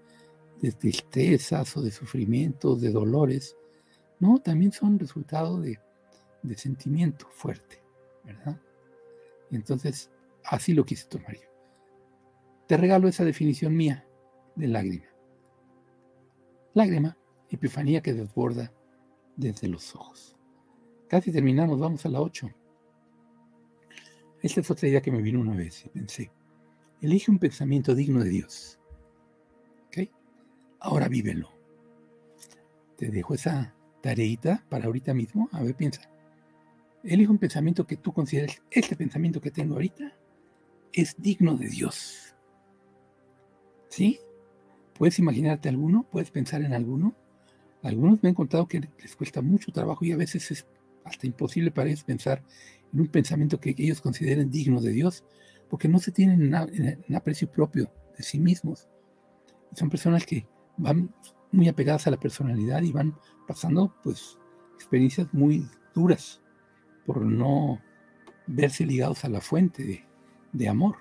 tristezas 0.78 1.76
o 1.76 1.82
de 1.82 1.90
sufrimientos, 1.90 2.80
de 2.80 2.90
dolores. 2.90 3.56
No, 4.18 4.38
también 4.38 4.72
son 4.72 4.98
resultado 4.98 5.60
de, 5.60 5.78
de 6.42 6.56
sentimiento 6.56 7.26
fuerte, 7.30 7.79
¿verdad? 8.24 8.60
Y 9.50 9.56
entonces, 9.56 10.10
así 10.44 10.74
lo 10.74 10.84
quise 10.84 11.08
tomar 11.08 11.34
yo. 11.34 11.48
Te 12.66 12.76
regalo 12.76 13.08
esa 13.08 13.24
definición 13.24 13.76
mía 13.76 14.06
de 14.54 14.68
lágrima. 14.68 15.06
Lágrima, 16.74 17.16
epifanía 17.48 18.00
que 18.00 18.14
desborda 18.14 18.72
desde 19.36 19.68
los 19.68 19.94
ojos. 19.94 20.36
Casi 21.08 21.32
terminamos, 21.32 21.80
vamos 21.80 22.06
a 22.06 22.08
la 22.08 22.20
8. 22.20 22.48
Esta 24.42 24.60
es 24.60 24.70
otra 24.70 24.88
idea 24.88 25.02
que 25.02 25.10
me 25.10 25.22
vino 25.22 25.40
una 25.40 25.54
vez 25.54 25.84
y 25.84 25.88
pensé, 25.88 26.30
elige 27.02 27.30
un 27.30 27.38
pensamiento 27.38 27.94
digno 27.94 28.22
de 28.22 28.30
Dios. 28.30 28.78
¿Ok? 29.88 30.08
Ahora 30.78 31.08
vívelo. 31.08 31.50
Te 32.96 33.10
dejo 33.10 33.34
esa 33.34 33.74
tareita 34.00 34.64
para 34.68 34.86
ahorita 34.86 35.12
mismo. 35.12 35.48
A 35.52 35.62
ver, 35.62 35.74
piensa. 35.74 36.10
Elige 37.02 37.30
un 37.30 37.38
pensamiento 37.38 37.86
que 37.86 37.96
tú 37.96 38.12
consideres, 38.12 38.62
este 38.70 38.94
pensamiento 38.94 39.40
que 39.40 39.50
tengo 39.50 39.74
ahorita 39.74 40.12
es 40.92 41.14
digno 41.18 41.56
de 41.56 41.68
Dios. 41.68 42.34
¿Sí? 43.88 44.20
¿Puedes 44.98 45.18
imaginarte 45.18 45.68
alguno? 45.68 46.06
¿Puedes 46.10 46.30
pensar 46.30 46.62
en 46.62 46.74
alguno? 46.74 47.14
Algunos 47.82 48.22
me 48.22 48.28
han 48.28 48.34
contado 48.34 48.68
que 48.68 48.86
les 49.00 49.16
cuesta 49.16 49.40
mucho 49.40 49.72
trabajo 49.72 50.04
y 50.04 50.12
a 50.12 50.16
veces 50.16 50.50
es 50.50 50.66
hasta 51.04 51.26
imposible 51.26 51.70
para 51.70 51.88
ellos 51.88 52.04
pensar 52.04 52.42
en 52.92 53.00
un 53.00 53.08
pensamiento 53.08 53.58
que 53.58 53.74
ellos 53.78 54.02
consideren 54.02 54.50
digno 54.50 54.82
de 54.82 54.90
Dios, 54.90 55.24
porque 55.70 55.88
no 55.88 55.98
se 55.98 56.12
tienen 56.12 56.54
en 56.54 57.16
aprecio 57.16 57.50
propio 57.50 57.90
de 58.16 58.22
sí 58.22 58.38
mismos. 58.38 58.88
Son 59.74 59.88
personas 59.88 60.26
que 60.26 60.46
van 60.76 61.14
muy 61.50 61.68
apegadas 61.68 62.06
a 62.06 62.10
la 62.10 62.20
personalidad 62.20 62.82
y 62.82 62.92
van 62.92 63.14
pasando 63.48 63.94
pues 64.02 64.36
experiencias 64.74 65.32
muy 65.32 65.66
duras 65.94 66.42
por 67.06 67.22
no 67.22 67.80
verse 68.46 68.84
ligados 68.84 69.24
a 69.24 69.28
la 69.28 69.40
fuente 69.40 70.04
de, 70.52 70.68
amor. 70.68 70.96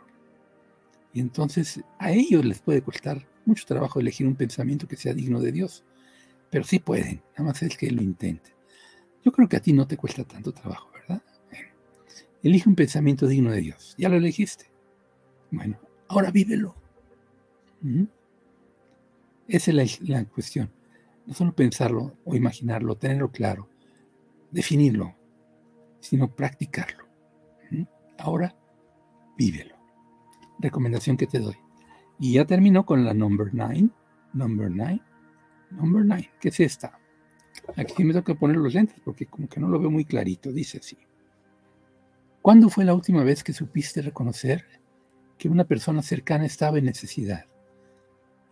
Y 1.13 1.19
entonces 1.19 1.81
a 1.97 2.11
ellos 2.11 2.45
les 2.45 2.59
puede 2.59 2.81
costar 2.81 3.27
mucho 3.45 3.65
trabajo 3.65 3.99
elegir 3.99 4.27
un 4.27 4.35
pensamiento 4.35 4.87
que 4.87 4.95
sea 4.95 5.13
digno 5.13 5.41
de 5.41 5.51
Dios, 5.51 5.83
pero 6.51 6.63
sí 6.63 6.79
pueden, 6.79 7.21
nada 7.31 7.49
más 7.49 7.61
es 7.63 7.77
que 7.77 7.89
lo 7.91 8.01
intenten. 8.01 8.53
Yo 9.23 9.31
creo 9.31 9.49
que 9.49 9.57
a 9.57 9.61
ti 9.61 9.73
no 9.73 9.87
te 9.87 9.97
cuesta 9.97 10.23
tanto 10.23 10.53
trabajo, 10.53 10.89
¿verdad? 10.93 11.21
elige 12.41 12.69
un 12.69 12.75
pensamiento 12.75 13.27
digno 13.27 13.51
de 13.51 13.61
Dios. 13.61 13.95
Ya 13.97 14.09
lo 14.09 14.15
elegiste. 14.15 14.71
Bueno, 15.51 15.79
ahora 16.07 16.31
vívelo. 16.31 16.75
Esa 19.47 19.71
es 19.71 20.01
la, 20.01 20.25
cuestión. 20.25 20.71
No 21.25 21.33
solo 21.33 21.53
pensarlo 21.53 22.15
o 22.25 22.35
imaginarlo, 22.35 22.95
tenerlo 22.95 23.31
claro, 23.31 23.69
definirlo, 24.51 25.15
sino 25.99 26.33
practicarlo. 26.33 27.05
Ahora, 28.17 28.55
vívelo. 29.37 29.75
Recomendación 30.59 31.15
que 31.17 31.27
te 31.27 31.39
doy. 31.39 31.55
Y 32.19 32.33
ya 32.33 32.45
terminó 32.45 32.85
con 32.85 33.05
la 33.05 33.13
number 33.13 33.49
9. 33.53 33.89
Number 34.33 34.69
9. 34.69 35.01
Number 35.71 36.05
9. 36.05 36.31
¿Qué 36.41 36.49
es 36.49 36.59
esta? 36.59 36.99
Aquí 37.77 38.03
me 38.03 38.23
que 38.23 38.35
poner 38.35 38.57
los 38.57 38.73
lentes 38.73 38.99
porque 39.03 39.25
como 39.25 39.47
que 39.47 39.59
no 39.59 39.69
lo 39.69 39.79
veo 39.79 39.89
muy 39.89 40.05
clarito. 40.05 40.51
Dice 40.51 40.79
así. 40.79 40.97
¿Cuándo 42.41 42.69
fue 42.69 42.85
la 42.85 42.93
última 42.93 43.23
vez 43.23 43.43
que 43.43 43.53
supiste 43.53 44.01
reconocer 44.01 44.65
que 45.37 45.49
una 45.49 45.65
persona 45.65 46.01
cercana 46.01 46.45
estaba 46.45 46.77
en 46.77 46.85
necesidad 46.85 47.45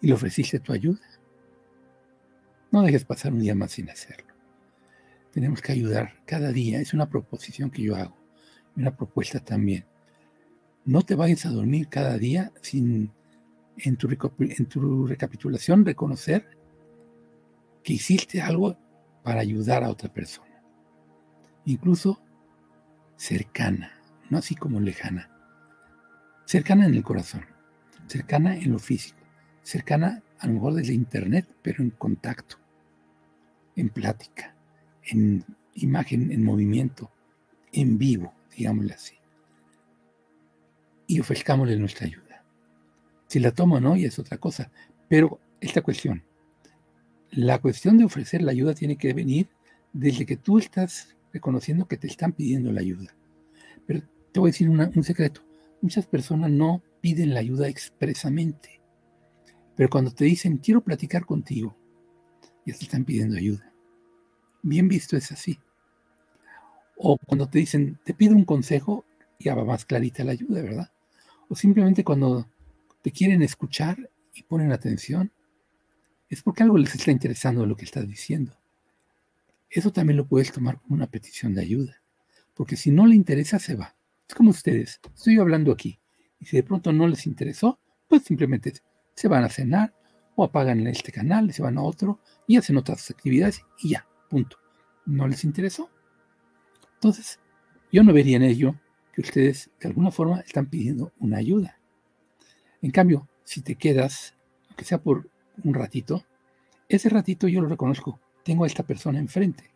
y 0.02 0.08
le 0.08 0.14
ofreciste 0.14 0.60
tu 0.60 0.72
ayuda? 0.72 1.02
No 2.72 2.82
dejes 2.84 3.06
pasar 3.06 3.34
un 3.34 3.40
día 3.40 3.56
más 3.56 3.72
sin 3.72 3.90
hacerlo. 3.90 4.27
Tenemos 5.38 5.62
que 5.62 5.72
ayudar 5.72 6.16
cada 6.26 6.52
día. 6.52 6.82
Es 6.82 6.96
una 6.96 7.10
proposición 7.10 7.70
que 7.70 7.84
yo 7.84 7.96
hago. 7.96 8.18
Una 8.76 8.98
propuesta 8.98 9.40
también. 9.40 9.86
No 10.84 11.04
te 11.04 11.14
vayas 11.14 11.46
a 11.46 11.52
dormir 11.52 11.90
cada 11.90 12.18
día 12.18 12.52
sin 12.64 13.12
en 13.78 13.98
tu, 13.98 14.08
recapitulación 15.06 15.86
reconocer 15.86 16.58
que 17.84 17.94
hiciste 17.94 18.42
algo 18.42 18.80
para 19.22 19.42
ayudar 19.42 19.84
a 19.84 19.92
otra 19.92 20.12
persona. 20.12 20.64
Incluso 21.66 22.20
cercana, 23.16 23.92
no 24.32 24.40
así 24.40 24.56
como 24.56 24.80
lejana. 24.80 25.30
Cercana 26.48 26.88
en 26.88 26.96
el 26.96 27.04
corazón, 27.04 27.46
cercana 28.08 28.58
en 28.58 28.72
lo 28.72 28.80
físico, 28.80 29.20
cercana 29.62 30.24
a 30.40 30.48
lo 30.48 30.54
mejor 30.54 30.74
desde 30.74 30.96
internet, 30.96 31.48
pero 31.62 31.84
en 31.84 31.92
contacto, 31.92 32.58
en 33.76 33.90
plática, 33.90 34.57
en 35.08 35.46
imagen, 35.74 36.32
en 36.32 36.44
movimiento, 36.44 37.12
en 37.72 37.98
vivo, 37.98 38.34
digámosle 38.56 38.94
así. 38.94 39.16
Y 41.08 41.20
ofrezcámosle 41.20 41.78
nuestra 41.78 42.08
ayuda. 42.08 42.44
Si 43.28 43.40
la 43.40 43.52
tomo 43.52 43.76
o 43.76 43.80
no, 43.80 43.96
y 43.96 44.06
es 44.06 44.20
otra 44.20 44.38
cosa. 44.38 44.72
Pero 45.08 45.40
esta 45.62 45.82
cuestión, 45.82 46.24
la 47.32 47.60
cuestión 47.60 47.98
de 47.98 48.06
ofrecer 48.06 48.42
la 48.42 48.52
ayuda 48.52 48.74
tiene 48.74 48.98
que 48.98 49.14
venir 49.14 49.50
desde 49.94 50.26
que 50.26 50.38
tú 50.38 50.60
estás 50.60 51.16
reconociendo 51.34 51.88
que 51.88 51.98
te 51.98 52.08
están 52.08 52.34
pidiendo 52.34 52.72
la 52.72 52.82
ayuda. 52.82 53.16
Pero 53.86 54.02
te 54.32 54.40
voy 54.40 54.50
a 54.50 54.52
decir 54.52 54.70
un 54.70 55.04
secreto. 55.04 55.42
Muchas 55.82 56.06
personas 56.08 56.52
no 56.52 56.82
piden 57.02 57.34
la 57.34 57.40
ayuda 57.40 57.68
expresamente. 57.68 58.82
Pero 59.76 59.90
cuando 59.90 60.12
te 60.12 60.26
dicen, 60.26 60.58
quiero 60.58 60.82
platicar 60.82 61.26
contigo, 61.26 61.78
ya 62.66 62.74
te 62.74 62.86
están 62.86 63.06
pidiendo 63.06 63.38
ayuda. 63.38 63.67
Bien 64.62 64.88
visto 64.88 65.16
es 65.18 65.32
así. 65.32 65.60
O 66.98 67.18
cuando 67.18 67.48
te 67.48 67.60
dicen, 67.60 68.00
te 68.04 68.14
pido 68.14 68.36
un 68.36 68.46
consejo, 68.46 69.06
ya 69.40 69.56
va 69.56 69.64
más 69.64 69.86
clarita 69.86 70.24
la 70.24 70.32
ayuda, 70.32 70.62
¿verdad? 70.62 70.92
O 71.50 71.56
simplemente 71.56 72.04
cuando 72.04 72.50
te 73.02 73.12
quieren 73.12 73.42
escuchar 73.42 74.10
y 74.34 74.44
ponen 74.44 74.72
atención, 74.72 75.32
es 76.30 76.42
porque 76.42 76.64
algo 76.64 76.78
les 76.78 76.94
está 76.94 77.12
interesando 77.12 77.66
lo 77.66 77.76
que 77.76 77.86
estás 77.86 78.08
diciendo. 78.08 78.58
eso 79.70 79.92
también 79.92 80.18
lo 80.18 80.28
puedes 80.28 80.52
tomar 80.52 80.80
como 80.80 80.96
una 80.96 81.08
petición 81.08 81.54
de 81.54 81.62
ayuda, 81.62 82.02
porque 82.54 82.76
si 82.76 82.90
no 82.90 83.06
le 83.06 83.16
interesa, 83.16 83.60
se 83.60 83.76
va. 83.76 83.96
Es 84.28 84.36
como 84.36 84.50
ustedes, 84.50 85.00
estoy 85.16 85.40
hablando 85.40 85.72
aquí, 85.72 86.00
y 86.40 86.46
si 86.46 86.58
de 86.58 86.64
pronto 86.64 86.92
no 86.92 87.08
les 87.08 87.28
interesó, 87.28 87.80
pues 88.08 88.24
simplemente 88.24 88.74
se 89.14 89.28
van 89.28 89.44
a 89.44 89.50
cenar 89.50 89.94
o 90.36 90.44
apagan 90.44 90.86
este 90.88 91.12
canal, 91.12 91.52
se 91.54 91.62
van 91.62 91.78
a 91.78 91.82
otro 91.82 92.20
y 92.48 92.58
hacen 92.58 92.78
otras 92.78 93.10
actividades 93.10 93.62
y 93.80 93.90
ya, 93.90 94.08
punto. 94.28 94.58
No 95.06 95.28
les 95.28 95.44
interesó. 95.44 95.90
Entonces, 96.96 97.40
yo 97.92 98.04
no 98.04 98.14
vería 98.14 98.38
en 98.38 98.44
ello 98.44 98.76
que 99.14 99.22
ustedes 99.22 99.70
de 99.80 99.88
alguna 99.88 100.12
forma 100.12 100.42
están 100.42 100.68
pidiendo 100.68 101.14
una 101.20 101.38
ayuda. 101.38 101.80
En 102.82 102.92
cambio, 102.92 103.28
si 103.44 103.62
te 103.62 103.76
quedas, 103.76 104.36
aunque 104.68 104.86
sea 104.86 105.02
por 105.02 105.30
un 105.64 105.74
ratito, 105.74 106.24
ese 106.90 107.10
ratito 107.10 107.48
yo 107.48 107.62
lo 107.62 107.68
reconozco, 107.68 108.20
tengo 108.44 108.64
a 108.64 108.68
esta 108.68 108.84
persona 108.84 109.20
enfrente. 109.20 109.72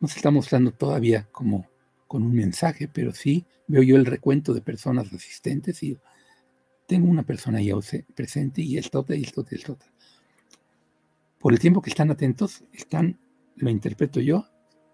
No 0.00 0.08
se 0.08 0.16
está 0.16 0.30
mostrando 0.30 0.72
todavía 0.72 1.26
como 1.32 1.66
con 2.06 2.22
un 2.22 2.34
mensaje, 2.34 2.88
pero 2.88 3.12
sí 3.12 3.44
veo 3.66 3.82
yo 3.82 3.96
el 3.96 4.06
recuento 4.06 4.52
de 4.52 4.60
personas 4.60 5.12
asistentes 5.12 5.82
y 5.82 5.98
tengo 6.86 7.08
una 7.08 7.22
persona 7.22 7.58
ahí 7.58 7.72
presente 8.14 8.62
y 8.62 8.76
esto, 8.76 9.00
otra 9.00 9.16
y 9.16 9.22
esto, 9.22 9.40
otra 9.40 9.56
y 9.56 9.58
esto. 9.58 9.72
otra. 9.72 9.88
Por 11.38 11.52
el 11.52 11.58
tiempo 11.58 11.82
que 11.82 11.90
están 11.90 12.10
atentos, 12.10 12.64
están, 12.72 13.18
lo 13.56 13.70
interpreto 13.70 14.20
yo, 14.20 14.46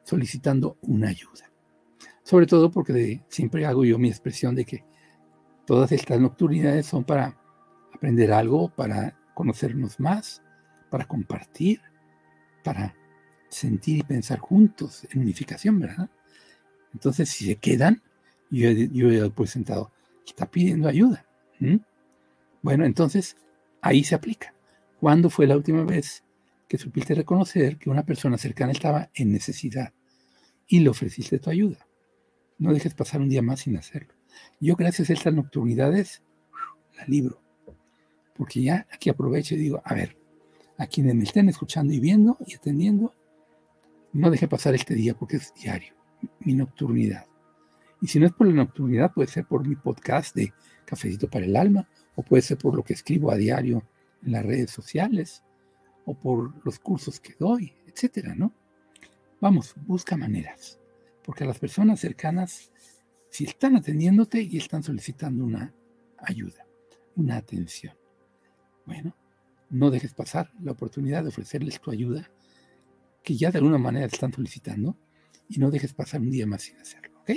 solicitando 0.05 0.79
una 0.83 1.09
ayuda. 1.09 1.51
Sobre 2.23 2.46
todo 2.46 2.70
porque 2.70 3.23
siempre 3.29 3.66
hago 3.66 3.85
yo 3.85 3.99
mi 3.99 4.09
expresión 4.09 4.55
de 4.55 4.64
que 4.64 4.85
todas 5.66 5.92
estas 5.92 6.20
nocturnidades 6.20 6.87
son 6.87 7.05
para 7.05 7.38
aprender 7.94 8.33
algo, 8.33 8.68
para 8.68 9.18
conocernos 9.35 9.99
más, 10.01 10.42
para 10.90 11.07
compartir, 11.07 11.81
para 12.62 12.94
sentir 13.49 13.99
y 13.99 14.03
pensar 14.03 14.38
juntos 14.38 15.07
en 15.11 15.20
unificación, 15.20 15.81
¿verdad? 15.81 16.11
Entonces, 16.92 17.29
si 17.29 17.46
se 17.46 17.57
quedan, 17.57 18.03
yo, 18.51 18.70
yo 18.70 19.11
he 19.11 19.31
pues 19.31 19.51
sentado, 19.51 19.92
está 20.27 20.51
pidiendo 20.51 20.88
ayuda. 20.88 21.27
Bueno, 22.62 22.85
entonces 22.85 23.37
ahí 23.81 24.05
se 24.05 24.14
aplica. 24.14 24.55
¿Cuándo 24.99 25.31
fue 25.31 25.46
la 25.46 25.57
última 25.57 25.85
vez 25.85 26.25
que 26.70 26.78
supiste 26.78 27.16
reconocer 27.16 27.78
que 27.78 27.90
una 27.90 28.06
persona 28.06 28.38
cercana 28.38 28.70
estaba 28.70 29.11
en 29.12 29.33
necesidad 29.33 29.92
y 30.68 30.78
le 30.78 30.88
ofreciste 30.88 31.40
tu 31.40 31.50
ayuda? 31.50 31.88
No 32.59 32.72
dejes 32.72 32.94
pasar 32.94 33.20
un 33.20 33.28
día 33.28 33.42
más 33.42 33.59
sin 33.59 33.76
hacerlo. 33.76 34.14
Yo 34.61 34.76
gracias 34.76 35.11
a 35.11 35.14
estas 35.14 35.35
nocturnidades 35.35 36.22
la 36.96 37.04
libro. 37.06 37.42
Porque 38.37 38.62
ya 38.62 38.87
aquí 38.92 39.11
aprovecho 39.11 39.56
y 39.56 39.59
digo, 39.59 39.83
a 39.85 39.94
ver, 39.94 40.16
a 40.78 40.87
quienes 40.87 41.16
me 41.16 41.24
estén 41.24 41.48
escuchando 41.48 41.92
y 41.92 41.98
viendo 41.98 42.38
y 42.46 42.54
atendiendo, 42.54 43.16
no 44.12 44.30
deje 44.30 44.46
pasar 44.46 44.76
este 44.76 44.94
día 44.94 45.14
porque 45.14 45.38
es 45.38 45.52
diario, 45.54 45.94
mi 46.38 46.54
nocturnidad. 46.54 47.26
Y 48.00 48.06
si 48.06 48.20
no 48.20 48.26
es 48.26 48.33
por 48.33 48.46
la 48.46 48.54
nocturnidad, 48.54 49.12
puede 49.12 49.26
ser 49.26 49.44
por 49.44 49.66
mi 49.66 49.74
podcast 49.74 50.37
de 50.37 50.52
Cafecito 50.85 51.28
para 51.28 51.46
el 51.46 51.56
Alma, 51.56 51.88
o 52.14 52.22
puede 52.22 52.42
ser 52.42 52.59
por 52.59 52.76
lo 52.76 52.85
que 52.85 52.92
escribo 52.92 53.33
a 53.33 53.37
diario 53.37 53.83
en 54.22 54.30
las 54.30 54.46
redes 54.46 54.70
sociales, 54.70 55.42
o 56.11 56.14
por 56.14 56.64
los 56.66 56.81
cursos 56.81 57.20
que 57.20 57.35
doy, 57.38 57.73
etcétera, 57.87 58.35
¿no? 58.35 58.53
Vamos, 59.40 59.75
busca 59.87 60.16
maneras, 60.16 60.81
porque 61.25 61.44
las 61.44 61.61
personas 61.61 62.01
cercanas, 62.01 62.73
si 63.31 63.44
están 63.44 63.77
atendiéndote 63.77 64.42
y 64.42 64.57
están 64.57 64.83
solicitando 64.83 65.44
una 65.44 65.73
ayuda, 66.18 66.66
una 67.14 67.37
atención, 67.37 67.94
bueno, 68.87 69.14
no 69.70 69.90
dejes 69.90 70.14
pasar 70.14 70.51
la 70.61 70.73
oportunidad 70.73 71.23
de 71.23 71.29
ofrecerles 71.29 71.81
tu 71.81 71.92
ayuda, 71.92 72.29
que 73.23 73.37
ya 73.37 73.53
de 73.53 73.59
alguna 73.59 73.79
manera 73.79 74.09
te 74.09 74.16
están 74.16 74.33
solicitando, 74.33 74.96
y 75.49 75.59
no 75.59 75.70
dejes 75.70 75.94
pasar 75.94 76.20
un 76.20 76.31
día 76.31 76.46
más 76.46 76.62
sin 76.62 76.77
hacerlo, 76.79 77.20
¿ok? 77.20 77.31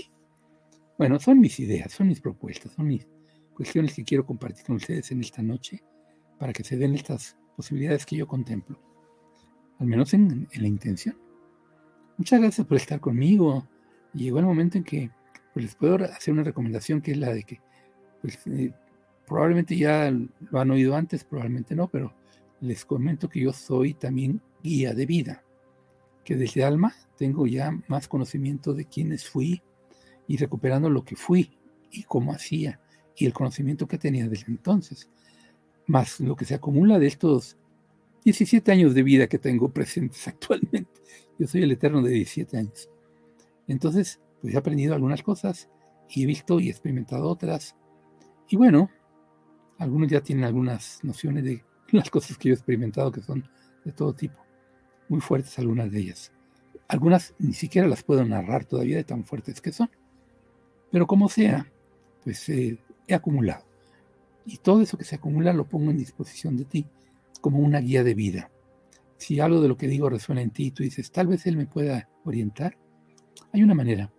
Bueno, 0.97 1.19
son 1.19 1.39
mis 1.39 1.59
ideas, 1.59 1.91
son 1.91 2.07
mis 2.07 2.21
propuestas, 2.21 2.71
son 2.71 2.87
mis 2.87 3.07
cuestiones 3.53 3.93
que 3.93 4.03
quiero 4.03 4.25
compartir 4.25 4.65
con 4.65 4.77
ustedes 4.77 5.11
en 5.11 5.21
esta 5.21 5.43
noche 5.43 5.83
para 6.39 6.53
que 6.53 6.63
se 6.63 6.75
den 6.75 6.95
estas 6.95 7.37
posibilidades 7.55 8.05
que 8.05 8.15
yo 8.15 8.27
contemplo, 8.27 8.79
al 9.79 9.87
menos 9.87 10.13
en, 10.13 10.47
la 10.53 10.67
intención. 10.67 11.17
Muchas 12.17 12.39
gracias 12.39 12.65
por 12.67 12.77
estar 12.77 12.99
conmigo. 12.99 13.67
Llegó 14.13 14.39
el 14.39 14.45
momento 14.45 14.77
en 14.77 14.83
que 14.83 15.11
pues, 15.53 15.65
les 15.65 15.75
puedo 15.75 15.95
hacer 16.05 16.33
una 16.33 16.43
recomendación 16.43 17.01
que 17.01 17.11
es 17.11 17.17
la 17.17 17.33
de 17.33 17.43
que 17.43 17.61
pues, 18.21 18.39
eh, 18.47 18.73
probablemente 19.25 19.75
ya 19.75 20.11
lo 20.11 20.59
han 20.59 20.71
oído 20.71 20.95
antes, 20.95 21.23
probablemente 21.23 21.75
no, 21.75 21.87
pero 21.87 22.13
les 22.61 22.85
comento 22.85 23.27
que 23.27 23.41
yo 23.41 23.51
soy 23.51 23.93
también 23.93 24.41
guía 24.61 24.93
de 24.93 25.05
vida, 25.05 25.43
que 26.23 26.35
desde 26.35 26.63
alma 26.63 26.93
tengo 27.17 27.47
ya 27.47 27.71
más 27.87 28.07
conocimiento 28.07 28.73
de 28.73 28.85
quiénes 28.85 29.27
fui, 29.27 29.61
y 30.27 30.37
recuperando 30.37 30.89
lo 30.89 31.03
que 31.03 31.15
fui 31.15 31.51
y 31.91 32.03
cómo 32.03 32.33
hacía 32.33 32.79
y 33.15 33.25
el 33.25 33.33
conocimiento 33.33 33.87
que 33.87 33.97
tenía 33.97 34.27
desde 34.27 34.47
entonces, 34.47 35.09
más 35.87 36.19
lo 36.19 36.35
que 36.35 36.45
se 36.45 36.55
acumula 36.55 36.99
de 36.99 37.07
estos 37.07 37.57
17 38.23 38.71
años 38.71 38.93
de 38.93 39.03
vida 39.03 39.27
que 39.27 39.39
tengo 39.39 39.69
presentes 39.69 40.27
actualmente. 40.27 41.01
Yo 41.37 41.47
soy 41.47 41.63
el 41.63 41.71
eterno 41.71 42.01
de 42.01 42.11
17 42.11 42.57
años. 42.57 42.89
Entonces, 43.67 44.19
pues 44.41 44.53
he 44.53 44.57
aprendido 44.57 44.93
algunas 44.93 45.23
cosas 45.23 45.69
y 46.09 46.23
he 46.23 46.25
visto 46.25 46.59
y 46.59 46.69
experimentado 46.69 47.27
otras. 47.27 47.75
Y 48.47 48.55
bueno, 48.55 48.89
algunos 49.77 50.09
ya 50.09 50.21
tienen 50.21 50.45
algunas 50.45 51.03
nociones 51.03 51.43
de 51.43 51.63
las 51.91 52.09
cosas 52.09 52.37
que 52.37 52.49
yo 52.49 52.53
he 52.53 52.55
experimentado 52.55 53.11
que 53.11 53.21
son 53.21 53.47
de 53.83 53.91
todo 53.91 54.13
tipo. 54.13 54.39
Muy 55.09 55.21
fuertes 55.21 55.57
algunas 55.59 55.91
de 55.91 55.99
ellas. 55.99 56.31
Algunas 56.87 57.33
ni 57.39 57.53
siquiera 57.53 57.87
las 57.87 58.03
puedo 58.03 58.23
narrar 58.23 58.65
todavía 58.65 58.97
de 58.97 59.03
tan 59.03 59.25
fuertes 59.25 59.61
que 59.61 59.71
son. 59.71 59.89
Pero 60.91 61.07
como 61.07 61.27
sea, 61.27 61.65
pues 62.23 62.47
eh, 62.49 62.77
he 63.07 63.13
acumulado. 63.13 63.65
Y 64.45 64.57
todo 64.57 64.81
eso 64.81 64.97
que 64.97 65.05
se 65.05 65.15
acumula 65.15 65.53
lo 65.53 65.67
pongo 65.67 65.91
en 65.91 65.97
disposición 65.97 66.57
de 66.57 66.65
ti 66.65 66.85
como 67.41 67.59
una 67.59 67.79
guía 67.79 68.03
de 68.03 68.13
vida. 68.13 68.51
Si 69.17 69.39
algo 69.39 69.61
de 69.61 69.67
lo 69.67 69.77
que 69.77 69.87
digo 69.87 70.09
resuena 70.09 70.41
en 70.41 70.51
ti 70.51 70.67
y 70.67 70.71
tú 70.71 70.83
dices, 70.83 71.11
tal 71.11 71.27
vez 71.27 71.45
él 71.45 71.57
me 71.57 71.65
pueda 71.65 72.09
orientar, 72.25 72.77
hay 73.51 73.63
una 73.63 73.73
manera. 73.73 74.11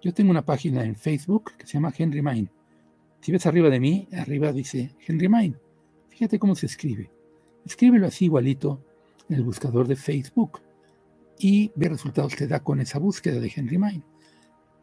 Yo 0.00 0.12
tengo 0.12 0.30
una 0.30 0.44
página 0.44 0.84
en 0.84 0.96
Facebook 0.96 1.52
que 1.56 1.66
se 1.66 1.74
llama 1.74 1.92
Henry 1.96 2.22
Mind. 2.22 2.48
Si 3.20 3.32
ves 3.32 3.46
arriba 3.46 3.70
de 3.70 3.80
mí, 3.80 4.08
arriba 4.12 4.52
dice 4.52 4.94
Henry 5.06 5.28
Mind. 5.28 5.56
Fíjate 6.10 6.38
cómo 6.38 6.54
se 6.54 6.66
escribe. 6.66 7.10
Escríbelo 7.64 8.06
así 8.06 8.26
igualito 8.26 8.84
en 9.28 9.36
el 9.36 9.42
buscador 9.42 9.88
de 9.88 9.96
Facebook 9.96 10.60
y 11.38 11.72
ve 11.74 11.88
resultados 11.88 12.36
que 12.36 12.46
da 12.46 12.60
con 12.60 12.80
esa 12.80 12.98
búsqueda 12.98 13.40
de 13.40 13.52
Henry 13.54 13.78
Mind. 13.78 14.02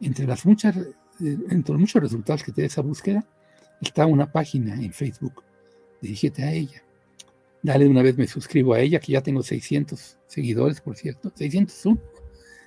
Entre 0.00 0.26
las 0.26 0.44
muchas 0.44 0.76
entre 1.20 1.72
los 1.72 1.80
muchos 1.80 2.02
resultados 2.02 2.42
que 2.42 2.52
te 2.52 2.62
da 2.62 2.66
esa 2.66 2.82
búsqueda, 2.82 3.24
está 3.86 4.06
una 4.06 4.30
página 4.30 4.74
en 4.74 4.92
Facebook. 4.92 5.42
Dirígete 6.00 6.42
a 6.42 6.52
ella. 6.52 6.82
Dale 7.62 7.86
una 7.86 8.02
vez 8.02 8.16
me 8.16 8.26
suscribo 8.26 8.74
a 8.74 8.80
ella, 8.80 8.98
que 8.98 9.12
ya 9.12 9.22
tengo 9.22 9.42
600 9.42 10.18
seguidores, 10.26 10.80
por 10.80 10.96
cierto. 10.96 11.32
601. 11.34 12.00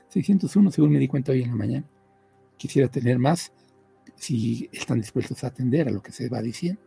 601, 0.09 0.71
según 0.71 0.91
me 0.91 0.99
di 0.99 1.07
cuenta 1.07 1.31
hoy 1.31 1.41
en 1.41 1.49
la 1.49 1.55
mañana. 1.55 1.85
Quisiera 2.57 2.87
tener 2.87 3.19
más 3.19 3.51
si 4.15 4.69
están 4.71 4.99
dispuestos 5.01 5.43
a 5.43 5.47
atender 5.47 5.87
a 5.89 5.91
lo 5.91 6.01
que 6.01 6.11
se 6.11 6.29
va 6.29 6.41
diciendo. 6.41 6.81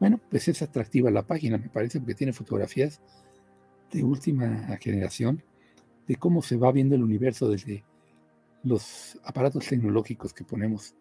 Bueno, 0.00 0.20
pues 0.30 0.48
es 0.48 0.62
atractiva 0.62 1.10
la 1.10 1.26
página, 1.26 1.58
me 1.58 1.68
parece, 1.68 2.00
porque 2.00 2.14
tiene 2.14 2.32
fotografías 2.32 3.00
de 3.92 4.02
última 4.02 4.76
generación 4.80 5.42
de 6.06 6.16
cómo 6.16 6.42
se 6.42 6.56
va 6.56 6.72
viendo 6.72 6.94
el 6.94 7.02
universo 7.02 7.48
desde 7.48 7.84
los 8.64 9.18
aparatos 9.24 9.66
tecnológicos 9.66 10.32
que 10.32 10.44
ponemos 10.44 10.94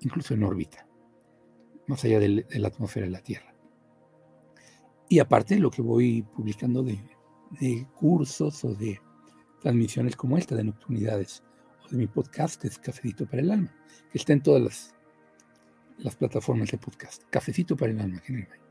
incluso 0.00 0.34
en 0.34 0.42
órbita, 0.42 0.86
más 1.88 2.04
allá 2.04 2.20
de 2.20 2.46
la 2.50 2.68
atmósfera 2.68 3.06
de 3.06 3.12
la 3.12 3.22
Tierra. 3.22 3.54
Y 5.08 5.18
aparte 5.18 5.58
lo 5.58 5.70
que 5.70 5.82
voy 5.82 6.22
publicando 6.22 6.82
de, 6.82 7.00
cursos 7.94 8.64
o 8.64 8.74
de 8.74 9.00
transmisiones 9.60 10.14
como 10.14 10.36
esta 10.36 10.54
de 10.54 10.64
nocturnidades 10.64 11.42
o 11.84 11.88
de 11.88 11.96
mi 11.96 12.06
podcast 12.06 12.60
que 12.60 12.68
es 12.68 12.78
Cafecito 12.78 13.26
para 13.26 13.42
el 13.42 13.50
Alma, 13.50 13.74
que 14.12 14.18
está 14.18 14.32
en 14.32 14.42
todas 14.42 14.62
las, 14.62 14.94
las 15.98 16.14
plataformas 16.14 16.70
de 16.70 16.78
podcast. 16.78 17.24
Cafecito 17.30 17.76
para 17.76 17.90
el 17.90 18.00
Alma, 18.00 18.20
generalmente. 18.20 18.64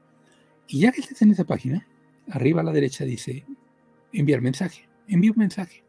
Y 0.68 0.82
ya 0.82 0.92
que 0.92 1.02
estés 1.02 1.22
en 1.22 1.32
esa 1.32 1.44
página, 1.44 1.88
arriba 2.30 2.62
a 2.62 2.64
la 2.64 2.72
derecha 2.72 3.04
dice 3.04 3.46
enviar 4.14 4.42
mensaje. 4.42 4.88
Envío 5.08 5.32
un 5.32 5.40
mensaje. 5.40 5.84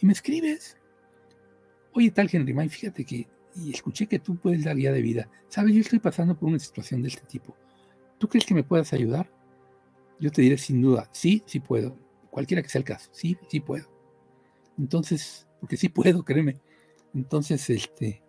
Y 0.00 0.06
me 0.06 0.12
escribes 0.12 0.78
Oye, 1.98 2.10
tal 2.10 2.28
Henry 2.30 2.54
May, 2.54 2.68
fíjate 2.68 3.04
que 3.04 3.26
y 3.56 3.72
escuché 3.72 4.06
que 4.06 4.18
tú 4.18 4.36
puedes 4.36 4.64
dar 4.64 4.76
guía 4.76 4.92
de 4.92 5.02
vida. 5.02 5.28
Sabes, 5.48 5.74
yo 5.74 5.80
estoy 5.80 5.98
pasando 5.98 6.36
por 6.36 6.48
una 6.48 6.58
situación 6.58 7.02
de 7.02 7.08
este 7.08 7.26
tipo. 7.26 7.56
¿Tú 8.18 8.28
crees 8.28 8.44
que 8.44 8.54
me 8.54 8.64
puedas 8.64 8.92
ayudar? 8.92 9.30
Yo 10.20 10.30
te 10.30 10.42
diré 10.42 10.58
sin 10.58 10.82
duda, 10.82 11.08
sí, 11.12 11.42
sí 11.46 11.60
puedo. 11.60 11.96
Cualquiera 12.30 12.62
que 12.62 12.68
sea 12.68 12.80
el 12.80 12.84
caso, 12.84 13.10
sí, 13.12 13.36
sí 13.48 13.60
puedo. 13.60 13.88
Entonces, 14.78 15.48
porque 15.60 15.76
sí 15.76 15.88
puedo, 15.88 16.24
créeme. 16.24 16.60
Entonces, 17.14 17.68
este, 17.70 18.22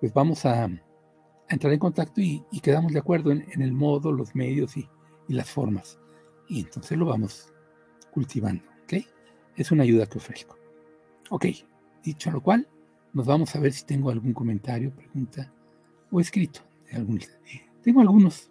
pues 0.00 0.12
vamos 0.12 0.44
a, 0.44 0.68
entrar 1.48 1.72
en 1.72 1.78
contacto 1.78 2.20
y, 2.20 2.44
quedamos 2.62 2.92
de 2.92 2.98
acuerdo 2.98 3.32
en, 3.32 3.62
el 3.62 3.72
modo, 3.72 4.12
los 4.12 4.34
medios 4.34 4.76
y, 4.76 4.88
y, 5.28 5.34
las 5.34 5.50
formas. 5.50 5.98
Y 6.48 6.60
entonces 6.60 6.98
lo 6.98 7.06
vamos 7.06 7.52
cultivando, 8.10 8.64
¿ok? 8.82 9.04
Es 9.56 9.70
una 9.72 9.84
ayuda 9.84 10.06
que 10.06 10.18
ofrezco. 10.18 10.58
Ok, 11.30 11.46
dicho 12.02 12.30
lo 12.30 12.42
cual, 12.42 12.68
nos 13.12 13.26
vamos 13.26 13.54
a 13.54 13.60
ver 13.60 13.72
si 13.72 13.84
tengo 13.84 14.10
algún 14.10 14.32
comentario, 14.32 14.90
pregunta 14.94 15.52
o 16.10 16.20
escrito. 16.20 16.60
De 16.90 17.28
Tengo 17.82 18.00
algunos 18.00 18.50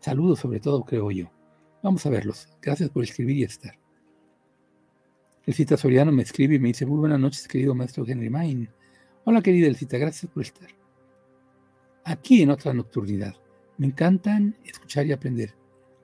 saludos 0.00 0.38
sobre 0.40 0.60
todo, 0.60 0.82
creo 0.84 1.10
yo. 1.10 1.30
Vamos 1.82 2.04
a 2.06 2.10
verlos. 2.10 2.48
Gracias 2.60 2.90
por 2.90 3.04
escribir 3.04 3.36
y 3.36 3.42
estar. 3.44 3.78
El 5.44 5.54
cita 5.54 5.76
Soriano 5.76 6.10
me 6.10 6.22
escribe 6.22 6.56
y 6.56 6.58
me 6.58 6.68
dice, 6.68 6.86
muy 6.86 6.98
buenas 6.98 7.20
noches, 7.20 7.46
querido 7.46 7.74
maestro 7.74 8.04
Henry 8.06 8.30
Main. 8.30 8.68
Hola, 9.24 9.42
querida 9.42 9.66
Elcita, 9.68 9.98
gracias 9.98 10.30
por 10.32 10.42
estar. 10.42 10.68
Aquí 12.04 12.42
en 12.42 12.50
otra 12.50 12.72
nocturnidad. 12.72 13.34
Me 13.78 13.86
encantan 13.86 14.56
escuchar 14.64 15.06
y 15.06 15.12
aprender. 15.12 15.54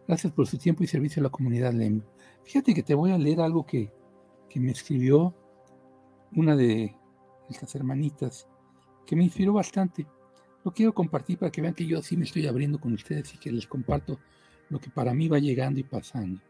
Gracias 0.06 0.32
por 0.32 0.46
su 0.46 0.58
tiempo 0.58 0.84
y 0.84 0.86
servicio 0.86 1.20
a 1.20 1.24
la 1.24 1.30
comunidad 1.30 1.72
LEM. 1.72 2.02
Fíjate 2.44 2.74
que 2.74 2.82
te 2.82 2.94
voy 2.94 3.12
a 3.12 3.18
leer 3.18 3.40
algo 3.40 3.64
que, 3.64 3.90
que 4.48 4.60
me 4.60 4.72
escribió 4.72 5.34
una 6.34 6.54
de 6.54 6.94
estas 7.52 7.74
hermanitas, 7.74 8.48
que 9.06 9.16
me 9.16 9.24
inspiró 9.24 9.52
bastante. 9.52 10.06
Lo 10.64 10.72
quiero 10.72 10.92
compartir 10.92 11.38
para 11.38 11.50
que 11.50 11.60
vean 11.60 11.74
que 11.74 11.86
yo 11.86 12.02
sí 12.02 12.16
me 12.16 12.24
estoy 12.24 12.46
abriendo 12.46 12.80
con 12.80 12.92
ustedes 12.92 13.34
y 13.34 13.38
que 13.38 13.50
les 13.50 13.66
comparto 13.66 14.18
lo 14.68 14.80
que 14.80 14.90
para 14.90 15.12
mí 15.12 15.28
va 15.28 15.38
llegando 15.38 15.80
y 15.80 15.84
pasando. 15.84 16.40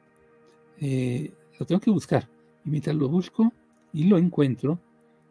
Eh, 0.79 1.33
lo 1.59 1.67
tengo 1.67 1.81
que 1.81 1.91
buscar. 1.91 2.29
Y 2.65 2.71
mientras 2.71 2.95
lo 2.97 3.09
busco 3.09 3.53
y 3.93 4.05
lo 4.05 4.19
encuentro, 4.19 4.79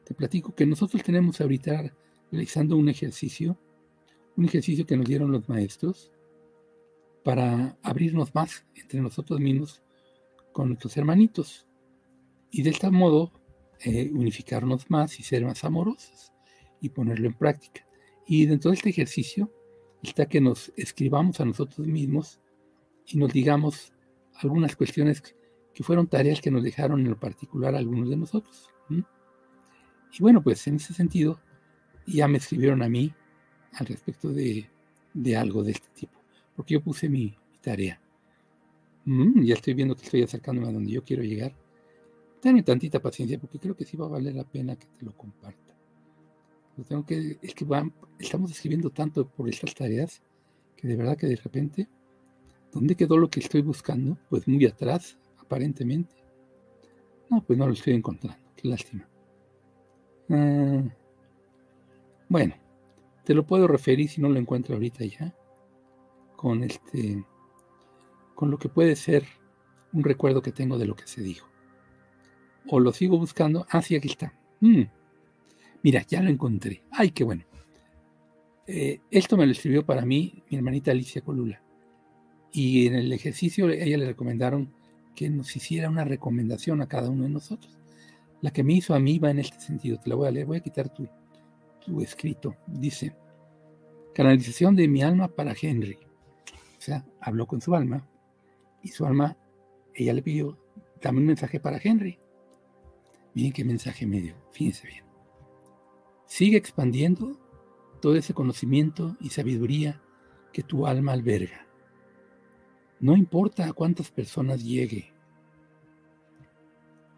te 0.04 0.14
platico 0.14 0.54
que 0.54 0.66
nosotros 0.66 1.04
tenemos 1.04 1.40
ahorita 1.40 1.94
realizando 2.32 2.76
un 2.78 2.90
ejercicio, 2.90 3.58
un 4.36 4.46
ejercicio 4.46 4.86
que 4.86 4.98
nos 4.98 5.06
dieron 5.06 5.32
los 5.32 5.48
maestros 5.48 6.12
para 7.24 7.78
abrirnos 7.84 8.34
más 8.34 8.66
entre 8.76 9.02
nosotros 9.02 9.40
mismos 9.40 9.82
con 10.52 10.70
nuestros 10.70 10.98
hermanitos. 10.98 11.68
Y 12.50 12.64
de 12.64 12.72
este 12.72 12.90
modo 12.90 13.32
eh, 13.84 14.12
unificarnos 14.14 14.90
más 14.90 15.20
y 15.20 15.24
ser 15.24 15.46
más 15.46 15.64
amorosos 15.64 16.32
y 16.80 16.90
ponerlo 16.90 17.28
en 17.28 17.34
práctica. 17.34 17.88
Y 18.26 18.46
dentro 18.46 18.72
de 18.72 18.78
este 18.78 18.90
ejercicio 18.90 19.52
está 20.04 20.28
que 20.28 20.42
nos 20.42 20.72
escribamos 20.76 21.40
a 21.40 21.46
nosotros 21.46 21.86
mismos 21.88 22.40
y 23.06 23.18
nos 23.18 23.34
digamos 23.34 23.94
algunas 24.36 24.76
cuestiones 24.76 25.22
que 25.74 25.84
fueron 25.84 26.08
tareas 26.08 26.42
que 26.42 26.52
nos 26.52 26.64
dejaron 26.64 27.02
en 27.02 27.10
lo 27.10 27.20
particular 27.20 27.76
algunos 27.76 28.10
de 28.10 28.18
nosotros. 28.18 28.70
Y 28.90 30.20
bueno, 30.20 30.44
pues 30.44 30.66
en 30.68 30.76
ese 30.76 30.94
sentido, 30.94 31.40
ya 32.06 32.28
me 32.28 32.38
escribieron 32.38 32.82
a 32.84 32.90
mí 32.90 33.14
al 33.74 33.86
respecto 33.86 34.30
de, 34.30 34.70
algo 35.38 35.64
de 35.64 35.72
este 35.72 35.88
tipo, 35.94 36.22
porque 36.56 36.74
yo 36.74 36.82
puse 36.82 37.08
mi, 37.08 37.38
tarea. 37.62 38.02
Ya 39.06 39.54
estoy 39.54 39.74
viendo 39.74 39.96
que 39.96 40.04
estoy 40.04 40.24
acercándome 40.24 40.68
a 40.68 40.72
donde 40.72 40.92
yo 40.92 41.04
quiero 41.04 41.24
llegar. 41.24 41.56
Dame 42.44 42.64
tantita 42.64 43.00
paciencia, 43.00 43.40
porque 43.40 43.60
creo 43.60 43.76
que 43.76 43.86
sí 43.86 43.98
va 43.98 44.06
a 44.06 44.10
valer 44.10 44.36
la 44.36 44.44
pena 44.44 44.76
que 44.76 44.88
te 44.88 45.06
lo 45.06 45.16
comparta. 45.16 45.76
Lo 46.78 46.84
tengo 46.84 47.06
que, 47.06 47.38
es 47.42 47.54
que 47.54 47.66
estamos 48.20 48.52
escribiendo 48.52 48.90
tanto 48.90 49.28
por 49.28 49.48
estas 49.48 49.76
tareas 49.76 50.22
que 50.76 50.88
de 50.88 50.96
verdad 50.96 51.18
que 51.18 51.28
de 51.28 51.36
repente 51.36 51.88
¿Dónde 52.72 52.96
quedó 52.96 53.18
lo 53.18 53.30
que 53.30 53.42
estoy 53.42 53.62
buscando? 53.62 54.18
Pues 54.30 54.48
muy 54.48 54.66
atrás, 54.66 55.18
aparentemente. 55.38 56.16
No, 57.30 57.44
pues 57.44 57.60
no 57.60 57.68
lo 57.68 57.74
estoy 57.74 57.94
encontrando. 57.94 58.42
Qué 58.56 58.68
lástima. 58.70 59.08
Ah, 60.30 60.84
bueno, 62.30 62.56
te 63.26 63.34
lo 63.34 63.46
puedo 63.46 63.68
referir 63.68 64.10
si 64.10 64.22
no 64.22 64.30
lo 64.30 64.40
encuentro 64.40 64.76
ahorita 64.76 65.04
ya. 65.04 65.36
Con 66.38 66.64
este. 66.64 67.26
Con 68.36 68.50
lo 68.50 68.58
que 68.58 68.70
puede 68.70 68.96
ser 68.96 69.26
un 69.92 70.04
recuerdo 70.04 70.42
que 70.42 70.54
tengo 70.54 70.78
de 70.78 70.86
lo 70.86 70.96
que 70.96 71.08
se 71.08 71.22
dijo. 71.22 71.51
O 72.68 72.80
lo 72.80 72.94
sigo 72.94 73.18
buscando. 73.18 73.66
Ah, 73.70 73.82
sí, 73.82 73.96
aquí 73.96 74.10
está. 74.10 74.34
Mm. 74.60 74.84
Mira, 75.84 76.06
ya 76.08 76.22
lo 76.22 76.30
encontré. 76.30 76.84
Ay, 76.92 77.12
qué 77.12 77.24
bueno. 77.24 77.44
Eh, 78.68 79.00
esto 79.10 79.36
me 79.36 79.46
lo 79.46 79.52
escribió 79.52 79.86
para 79.86 80.06
mí 80.06 80.44
mi 80.50 80.58
hermanita 80.58 80.92
Alicia 80.92 81.22
Colula. 81.22 81.62
Y 82.52 82.88
en 82.88 82.96
el 82.96 83.12
ejercicio 83.12 83.70
ella 83.70 83.98
le 83.98 84.06
recomendaron 84.06 84.72
que 85.16 85.30
nos 85.30 85.56
hiciera 85.56 85.90
una 85.90 86.06
recomendación 86.06 86.82
a 86.82 86.88
cada 86.88 87.10
uno 87.10 87.24
de 87.24 87.30
nosotros. 87.30 87.78
La 88.42 88.52
que 88.52 88.64
me 88.64 88.74
hizo 88.74 88.94
a 88.94 89.00
mí 89.00 89.20
va 89.20 89.32
en 89.32 89.40
este 89.40 89.60
sentido. 89.60 90.00
Te 90.00 90.10
la 90.10 90.16
voy 90.16 90.28
a 90.28 90.32
leer. 90.32 90.46
Voy 90.46 90.58
a 90.58 90.62
quitar 90.62 90.90
tu, 90.90 91.08
tu 91.84 92.02
escrito. 92.02 92.56
Dice, 92.68 93.16
canalización 94.14 94.76
de 94.76 94.88
mi 94.88 95.02
alma 95.02 95.28
para 95.28 95.56
Henry. 95.60 95.98
O 96.78 96.82
sea, 96.82 97.06
habló 97.20 97.46
con 97.46 97.62
su 97.62 97.76
alma 97.76 98.08
y 98.82 98.90
su 98.90 99.06
alma, 99.06 99.38
ella 99.94 100.14
le 100.14 100.24
pidió, 100.24 100.58
dame 101.02 101.20
un 101.20 101.28
mensaje 101.28 101.60
para 101.60 101.80
Henry. 101.82 102.18
Miren 103.34 103.54
qué 103.54 103.64
mensaje 103.64 104.06
me 104.06 104.22
dio. 104.22 104.36
Fíjense 104.52 104.88
bien. 104.88 105.06
Sigue 106.26 106.58
expandiendo 106.58 107.40
todo 108.02 108.16
ese 108.16 108.34
conocimiento 108.34 109.16
y 109.20 109.30
sabiduría 109.30 110.02
que 110.52 110.64
tu 110.64 110.88
alma 110.88 111.14
alberga. 111.14 111.68
No 113.00 113.16
importa 113.16 113.68
a 113.68 113.74
cuántas 113.74 114.12
personas 114.12 114.64
llegue. 114.64 115.14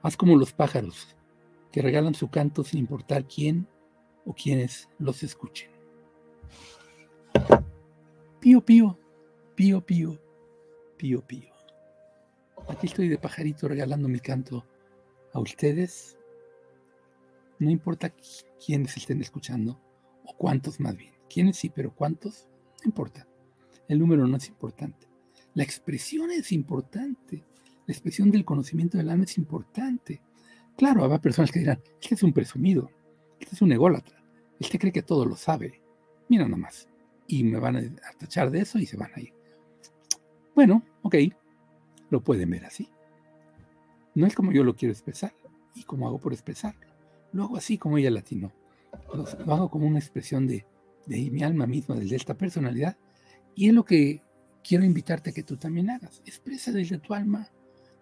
Haz 0.01 0.17
como 0.17 0.35
los 0.35 0.53
pájaros, 0.53 1.15
que 1.71 1.81
regalan 1.81 2.13
su 2.13 2.29
canto 2.29 2.63
sin 2.63 2.79
importar 2.79 3.27
quién 3.27 3.67
o 4.25 4.33
quiénes 4.33 4.89
los 4.99 5.23
escuchen. 5.23 5.71
Pío, 8.39 8.61
pío, 8.61 8.99
pío, 9.55 9.81
pío, 9.85 10.19
pío, 10.97 11.21
pío. 11.25 11.53
Aquí 12.67 12.87
estoy 12.87 13.07
de 13.07 13.17
pajarito 13.17 13.67
regalando 13.67 14.07
mi 14.07 14.19
canto 14.19 14.65
a 15.33 15.39
ustedes. 15.39 16.17
No 17.59 17.69
importa 17.69 18.13
quiénes 18.65 18.95
estén 18.97 19.21
escuchando, 19.21 19.79
o 20.25 20.35
cuántos 20.37 20.79
más 20.79 20.95
bien. 20.95 21.13
Quiénes 21.29 21.57
sí, 21.57 21.69
pero 21.69 21.93
cuántos, 21.93 22.47
no 22.83 22.85
importa. 22.85 23.27
El 23.87 23.99
número 23.99 24.27
no 24.27 24.37
es 24.37 24.47
importante. 24.47 25.07
La 25.55 25.63
expresión 25.63 26.31
es 26.31 26.51
importante. 26.51 27.43
La 27.85 27.93
expresión 27.93 28.31
del 28.31 28.45
conocimiento 28.45 28.97
del 28.97 29.09
alma 29.09 29.25
es 29.25 29.37
importante. 29.37 30.21
Claro, 30.77 31.03
habrá 31.03 31.19
personas 31.19 31.51
que 31.51 31.59
dirán, 31.59 31.81
este 32.01 32.15
es 32.15 32.23
un 32.23 32.33
presumido, 32.33 32.89
este 33.39 33.55
es 33.55 33.61
un 33.61 33.71
ególatra, 33.71 34.23
este 34.59 34.79
cree 34.79 34.91
que 34.91 35.03
todo 35.03 35.25
lo 35.25 35.35
sabe. 35.35 35.81
Mira 36.29 36.47
nomás. 36.47 36.87
Y 37.27 37.43
me 37.43 37.59
van 37.59 37.77
a 37.77 38.17
tachar 38.17 38.51
de 38.51 38.61
eso 38.61 38.79
y 38.79 38.85
se 38.85 38.97
van 38.97 39.11
a 39.15 39.19
ir. 39.19 39.33
Bueno, 40.55 40.83
ok, 41.03 41.15
lo 42.09 42.21
pueden 42.21 42.49
ver 42.49 42.65
así. 42.65 42.89
No 44.15 44.27
es 44.27 44.35
como 44.35 44.51
yo 44.51 44.63
lo 44.63 44.75
quiero 44.75 44.91
expresar 44.91 45.33
y 45.75 45.83
como 45.83 46.07
hago 46.07 46.19
por 46.19 46.33
expresarlo. 46.33 46.87
Lo 47.31 47.45
hago 47.45 47.57
así 47.57 47.77
como 47.77 47.97
ella 47.97 48.11
latino. 48.11 48.51
Lo, 49.13 49.25
lo 49.45 49.53
hago 49.53 49.69
como 49.69 49.87
una 49.87 49.99
expresión 49.99 50.47
de, 50.47 50.65
de 51.05 51.31
mi 51.31 51.43
alma 51.43 51.67
misma, 51.67 51.95
de 51.95 52.15
esta 52.15 52.35
personalidad. 52.35 52.97
Y 53.55 53.67
es 53.67 53.73
lo 53.73 53.83
que 53.83 54.21
quiero 54.63 54.85
invitarte 54.85 55.29
a 55.29 55.33
que 55.33 55.43
tú 55.43 55.57
también 55.57 55.89
hagas. 55.89 56.21
Expresa 56.25 56.71
desde 56.71 56.97
tu 56.97 57.13
alma, 57.13 57.49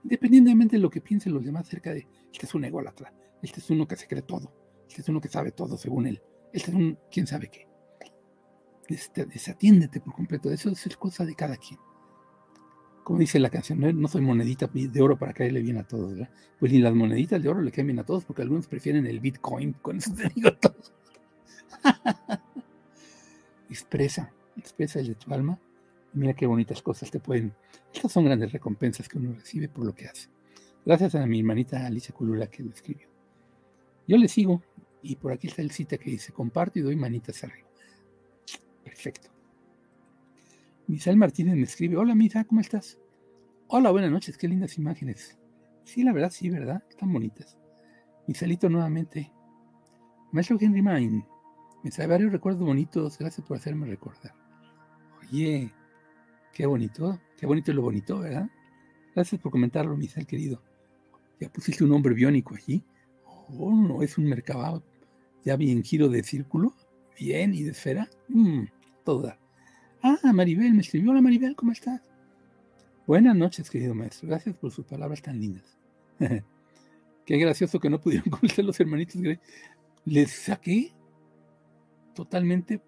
independientemente 0.04 0.78
de 0.78 0.82
lo 0.82 0.90
que 0.90 1.02
piensen 1.02 1.34
los 1.34 1.44
demás 1.44 1.68
acerca 1.68 1.94
de, 1.94 2.08
este 2.32 2.46
es 2.46 2.54
un 2.54 2.66
ególatra, 2.66 3.14
este 3.42 3.60
es 3.60 3.70
uno 3.70 3.88
que 3.88 3.96
se 3.96 4.08
cree 4.08 4.22
todo, 4.22 4.54
este 4.88 5.02
es 5.02 5.10
uno 5.10 5.20
que 5.20 5.28
sabe 5.28 5.52
todo 5.52 5.78
según 5.78 6.08
él, 6.08 6.22
este 6.54 6.72
es 6.72 6.78
un 6.78 6.98
quién 7.12 7.28
sabe 7.28 7.50
qué. 7.50 7.68
Este, 8.88 9.26
desatiéndete 9.26 10.02
por 10.02 10.14
completo, 10.14 10.52
eso 10.52 10.70
es 10.70 10.98
cosa 10.98 11.26
de 11.26 11.36
cada 11.36 11.58
quien. 11.58 11.80
Como 13.04 13.20
dice 13.20 13.40
la 13.40 13.50
canción, 13.50 13.80
no, 13.80 14.08
soy 14.08 14.22
monedita 14.22 14.70
de 14.72 15.02
oro 15.02 15.18
para 15.18 15.34
caerle 15.34 15.62
bien 15.62 15.78
a 15.78 15.84
todos, 15.84 16.14
¿verdad? 16.14 16.30
Pues 16.60 16.72
ni 16.72 16.80
las 16.80 16.94
moneditas 16.94 17.42
de 17.42 17.50
oro 17.50 17.62
le 17.62 17.72
caen 17.72 17.88
bien 17.88 18.00
a 18.00 18.04
todos, 18.04 18.24
porque 18.26 18.44
algunos 18.44 18.68
prefieren 18.68 19.08
el 19.08 19.20
Bitcoin, 19.20 19.74
con 19.82 19.98
eso 19.98 20.14
te 20.14 20.30
digo 20.30 20.54
todo. 20.54 20.76
expresa, 23.70 24.32
expresa 24.56 25.00
el 25.00 25.08
de 25.08 25.16
tu 25.16 25.34
alma 25.34 25.58
Mira 26.14 26.34
qué 26.34 26.46
bonitas 26.46 26.82
cosas 26.82 27.10
te 27.10 27.20
pueden. 27.20 27.54
Estas 27.94 28.12
son 28.12 28.26
grandes 28.26 28.52
recompensas 28.52 29.08
que 29.08 29.18
uno 29.18 29.34
recibe 29.34 29.70
por 29.70 29.86
lo 29.86 29.96
que 29.96 30.08
hace. 30.08 30.28
Gracias 30.86 31.16
a 31.16 31.26
mi 31.26 31.40
hermanita 31.40 31.86
Alicia 31.86 32.14
Culula 32.14 32.48
que 32.48 32.64
lo 32.64 32.72
escribió. 32.72 33.08
Yo 34.08 34.18
le 34.18 34.28
sigo 34.28 34.62
y 35.02 35.16
por 35.16 35.32
aquí 35.32 35.48
está 35.48 35.62
el 35.62 35.72
cita 35.72 35.98
que 35.98 36.12
dice: 36.12 36.34
comparto 36.34 36.80
y 36.80 36.82
doy 36.82 36.96
manitas 36.96 37.44
arriba. 37.44 37.68
Perfecto. 38.84 39.30
Misael 40.92 41.16
Martínez 41.16 41.56
me 41.56 41.64
escribe: 41.64 41.96
Hola, 41.96 42.14
Misa, 42.16 42.44
¿cómo 42.44 42.60
estás? 42.60 43.00
Hola, 43.70 43.92
buenas 43.92 44.12
noches, 44.12 44.38
qué 44.38 44.50
lindas 44.50 44.78
imágenes. 44.78 45.40
Sí, 45.86 46.04
la 46.04 46.12
verdad, 46.12 46.32
sí, 46.32 46.50
¿verdad? 46.50 46.84
Están 46.90 47.14
bonitas. 47.14 47.58
Misalito 48.28 48.68
nuevamente. 48.70 49.32
Maestro 50.34 50.58
Henry 50.60 50.82
Main, 50.82 51.26
me 51.82 52.08
varios 52.08 52.34
recuerdos 52.34 52.66
bonitos. 52.66 53.18
Gracias 53.18 53.48
por 53.48 53.56
hacerme 53.56 53.88
recordar. 53.88 54.36
Oye, 55.22 55.74
Qué 56.52 56.66
bonito, 56.66 57.22
qué 57.38 57.46
bonito 57.46 57.72
es 57.72 57.76
lo 57.78 57.84
bonito, 57.84 58.20
¿verdad? 58.20 58.50
Gracias 59.16 59.40
por 59.40 59.50
comentarlo, 59.50 59.96
Misael 59.96 60.28
querido. 60.28 60.62
Ya 61.40 61.48
pusiste 61.48 61.86
un 61.86 61.94
hombre 61.94 62.14
biónico 62.14 62.54
allí. 62.54 62.84
Oh, 63.24 63.72
no, 63.72 64.02
es 64.02 64.18
un 64.18 64.26
mercado 64.26 64.84
ya 65.46 65.56
bien 65.56 65.84
giro 65.84 66.10
de 66.10 66.22
círculo, 66.22 66.76
bien 67.18 67.54
y 67.54 67.64
de 67.64 67.72
esfera. 67.72 68.10
Mm, 68.28 68.66
toda. 69.06 69.40
Ah, 70.04 70.18
Maribel, 70.34 70.74
me 70.74 70.82
escribió. 70.82 71.12
Hola 71.12 71.22
Maribel, 71.22 71.56
¿cómo 71.56 71.72
estás? 71.72 72.02
Buenas 73.06 73.36
noches, 73.36 73.70
querido 73.70 73.94
maestro. 73.94 74.30
Gracias 74.30 74.56
por 74.56 74.72
sus 74.72 74.84
palabras 74.84 75.22
tan 75.22 75.40
lindas. 75.40 75.78
qué 77.26 77.38
gracioso 77.38 77.80
que 77.80 77.90
no 77.90 78.02
pudieron 78.02 78.30
conocer 78.32 78.66
los 78.66 78.80
hermanitos. 78.80 79.22
Les 80.06 80.32
saqué 80.32 80.92
totalmente 82.16 82.82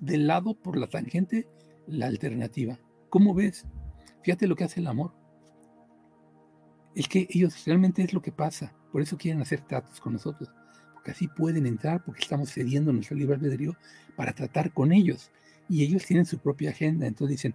del 0.00 0.28
lado 0.28 0.54
por 0.54 0.76
la 0.76 0.86
tangente 0.86 1.48
la 1.88 2.06
alternativa. 2.06 2.78
¿Cómo 3.10 3.34
ves? 3.34 3.66
Fíjate 4.22 4.46
lo 4.46 4.54
que 4.54 4.64
hace 4.64 4.78
el 4.78 4.86
amor. 4.86 5.12
Es 6.94 7.08
que 7.08 7.26
ellos 7.30 7.64
realmente 7.66 8.02
es 8.02 8.12
lo 8.12 8.22
que 8.22 8.30
pasa. 8.30 8.72
Por 8.92 9.02
eso 9.02 9.18
quieren 9.18 9.42
hacer 9.42 9.62
tratos 9.62 10.00
con 10.00 10.12
nosotros. 10.12 10.52
Porque 10.92 11.10
así 11.10 11.26
pueden 11.26 11.66
entrar, 11.66 12.04
porque 12.04 12.22
estamos 12.22 12.52
cediendo 12.52 12.92
nuestro 12.92 13.16
libre 13.16 13.34
albedrío 13.34 13.76
para 14.14 14.32
tratar 14.32 14.72
con 14.72 14.92
ellos. 14.92 15.32
Y 15.68 15.82
ellos 15.82 16.04
tienen 16.04 16.26
su 16.26 16.38
propia 16.38 16.70
agenda. 16.70 17.06
Entonces 17.06 17.36
dicen, 17.36 17.54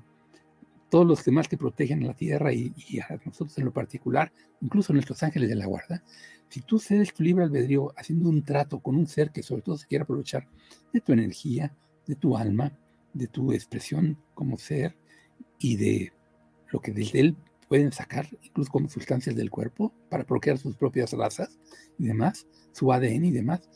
todos 0.90 1.06
los 1.06 1.24
demás 1.24 1.48
que 1.48 1.58
protegen 1.58 2.04
a 2.04 2.08
la 2.08 2.14
tierra 2.14 2.52
y, 2.52 2.74
a 3.00 3.20
nosotros 3.26 3.58
en 3.58 3.66
lo 3.66 3.74
particular, 3.74 4.32
incluso 4.62 4.92
nuestros 4.92 5.22
ángeles 5.24 5.50
de 5.50 5.56
la 5.56 5.68
guarda, 5.68 6.04
si 6.50 6.62
tú 6.62 6.80
cedes 6.80 7.14
tu 7.14 7.24
libre 7.24 7.44
albedrío 7.44 7.94
haciendo 7.96 8.28
un 8.30 8.44
trato 8.44 8.80
con 8.80 8.96
un 8.96 9.06
ser 9.06 9.32
que 9.32 9.44
sobre 9.44 9.62
todo 9.62 9.78
se 9.78 9.88
quiere 9.88 10.04
aprovechar 10.04 10.48
de 10.92 11.00
tu 11.00 11.14
energía, 11.14 11.76
de 12.08 12.16
tu 12.16 12.36
alma, 12.36 12.76
de 13.14 13.28
tu 13.28 13.52
expresión 13.52 14.18
como 14.34 14.58
ser 14.58 14.98
y 15.60 15.76
de 15.76 16.14
lo 16.72 16.82
que 16.82 16.92
desde 16.92 17.20
él 17.20 17.38
pueden 17.68 17.92
sacar, 17.92 18.28
incluso 18.42 18.72
como 18.72 18.90
sustancias 18.90 19.36
del 19.36 19.52
cuerpo, 19.52 19.94
para 20.10 20.26
procrear 20.26 20.58
sus 20.58 20.76
propias 20.76 21.14
razas 21.14 21.60
y 22.00 22.08
demás, 22.08 22.48
su 22.72 22.92
ADN 22.92 23.26
y 23.26 23.32
demás. 23.32 23.70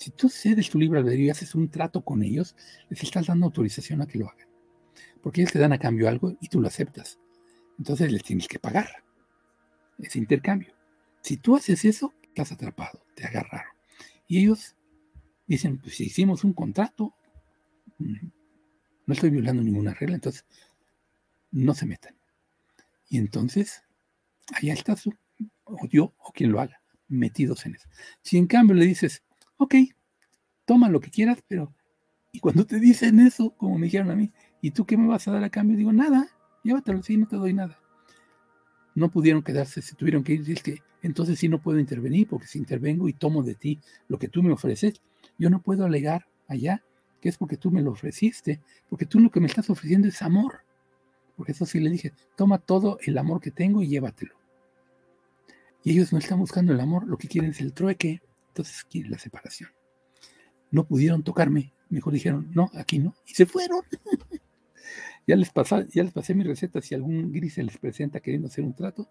Si 0.00 0.10
tú 0.10 0.28
cedes 0.28 0.68
tu 0.68 0.78
libre 0.78 0.98
albedrío 0.98 1.26
y 1.26 1.30
haces 1.30 1.54
un 1.54 1.68
trato 1.68 2.02
con 2.02 2.22
ellos, 2.22 2.56
les 2.88 3.02
estás 3.02 3.26
dando 3.26 3.46
autorización 3.46 4.02
a 4.02 4.06
que 4.06 4.18
lo 4.18 4.28
hagan 4.28 4.50
porque 5.22 5.40
ellos 5.40 5.52
te 5.52 5.58
dan 5.58 5.72
a 5.72 5.78
cambio 5.78 6.08
algo 6.08 6.36
y 6.40 6.48
tú 6.48 6.60
lo 6.60 6.68
aceptas. 6.68 7.18
Entonces 7.78 8.12
les 8.12 8.22
tienes 8.22 8.48
que 8.48 8.58
pagar 8.58 8.88
ese 9.98 10.18
intercambio. 10.18 10.74
Si 11.22 11.36
tú 11.36 11.56
haces 11.56 11.84
eso, 11.84 12.14
estás 12.22 12.52
atrapado, 12.52 13.04
te 13.14 13.24
agarraron. 13.26 13.72
Y 14.26 14.38
ellos 14.38 14.76
dicen, 15.46 15.78
pues 15.78 15.96
si 15.96 16.04
hicimos 16.04 16.44
un 16.44 16.52
contrato, 16.52 17.14
mm, 17.98 18.28
no 19.06 19.14
estoy 19.14 19.30
violando 19.30 19.62
ninguna 19.62 19.94
regla, 19.94 20.14
entonces 20.14 20.44
no 21.50 21.74
se 21.74 21.86
metan. 21.86 22.16
Y 23.08 23.18
entonces, 23.18 23.82
allá 24.54 24.72
está 24.72 24.96
su, 24.96 25.12
o 25.64 25.86
yo, 25.88 26.14
o 26.18 26.32
quien 26.32 26.52
lo 26.52 26.60
haga, 26.60 26.80
metidos 27.08 27.66
en 27.66 27.74
eso. 27.74 27.88
Si 28.22 28.38
en 28.38 28.46
cambio 28.46 28.76
le 28.76 28.86
dices, 28.86 29.22
ok, 29.60 29.74
toma 30.64 30.88
lo 30.88 31.00
que 31.00 31.10
quieras, 31.10 31.38
pero, 31.46 31.72
y 32.32 32.40
cuando 32.40 32.66
te 32.66 32.80
dicen 32.80 33.20
eso, 33.20 33.50
como 33.56 33.78
me 33.78 33.86
dijeron 33.86 34.10
a 34.10 34.16
mí, 34.16 34.32
¿Y 34.60 34.72
tú 34.72 34.84
qué 34.84 34.96
me 34.96 35.06
vas 35.06 35.26
a 35.26 35.32
dar 35.32 35.44
a 35.44 35.50
cambio? 35.50 35.76
Digo, 35.76 35.92
nada, 35.92 36.28
llévatelo, 36.62 37.02
sí, 37.02 37.16
no 37.16 37.26
te 37.26 37.36
doy 37.36 37.54
nada. 37.54 37.78
No 38.94 39.10
pudieron 39.10 39.42
quedarse, 39.42 39.80
se 39.80 39.94
tuvieron 39.94 40.22
que 40.22 40.34
ir. 40.34 40.50
Es 40.50 40.62
que 40.62 40.82
entonces 41.02 41.38
sí 41.38 41.48
no 41.48 41.60
puedo 41.60 41.78
intervenir, 41.78 42.28
porque 42.28 42.46
si 42.46 42.58
intervengo 42.58 43.08
y 43.08 43.14
tomo 43.14 43.42
de 43.42 43.54
ti 43.54 43.78
lo 44.08 44.18
que 44.18 44.28
tú 44.28 44.42
me 44.42 44.52
ofreces, 44.52 45.00
yo 45.38 45.48
no 45.48 45.62
puedo 45.62 45.84
alegar 45.84 46.26
allá 46.48 46.82
que 47.20 47.28
es 47.28 47.36
porque 47.36 47.58
tú 47.58 47.70
me 47.70 47.82
lo 47.82 47.92
ofreciste, 47.92 48.60
porque 48.88 49.04
tú 49.04 49.20
lo 49.20 49.30
que 49.30 49.40
me 49.40 49.46
estás 49.46 49.68
ofreciendo 49.68 50.08
es 50.08 50.22
amor. 50.22 50.60
Porque 51.36 51.52
eso 51.52 51.66
sí 51.66 51.78
le 51.78 51.90
dije, 51.90 52.12
toma 52.34 52.58
todo 52.58 52.98
el 53.02 53.16
amor 53.18 53.40
que 53.40 53.50
tengo 53.50 53.82
y 53.82 53.88
llévatelo. 53.88 54.34
Y 55.82 55.92
ellos 55.92 56.12
no 56.12 56.18
están 56.18 56.38
buscando 56.38 56.72
el 56.72 56.80
amor, 56.80 57.06
lo 57.06 57.16
que 57.16 57.28
quieren 57.28 57.50
es 57.50 57.60
el 57.60 57.72
trueque, 57.72 58.20
entonces 58.50 58.84
quieren 58.84 59.10
la 59.10 59.18
separación. 59.18 59.70
No 60.70 60.86
pudieron 60.86 61.22
tocarme, 61.22 61.72
mejor 61.88 62.12
dijeron, 62.12 62.50
no, 62.52 62.70
aquí 62.74 62.98
no, 62.98 63.14
y 63.26 63.34
se 63.34 63.46
fueron. 63.46 63.82
Ya 65.26 65.36
les, 65.36 65.50
pasé, 65.50 65.86
ya 65.92 66.02
les 66.02 66.12
pasé 66.12 66.34
mi 66.34 66.42
receta 66.42 66.80
si 66.80 66.94
algún 66.94 67.30
gris 67.30 67.54
se 67.54 67.62
les 67.62 67.78
presenta 67.78 68.18
queriendo 68.18 68.48
hacer 68.48 68.64
un 68.64 68.74
trato. 68.74 69.08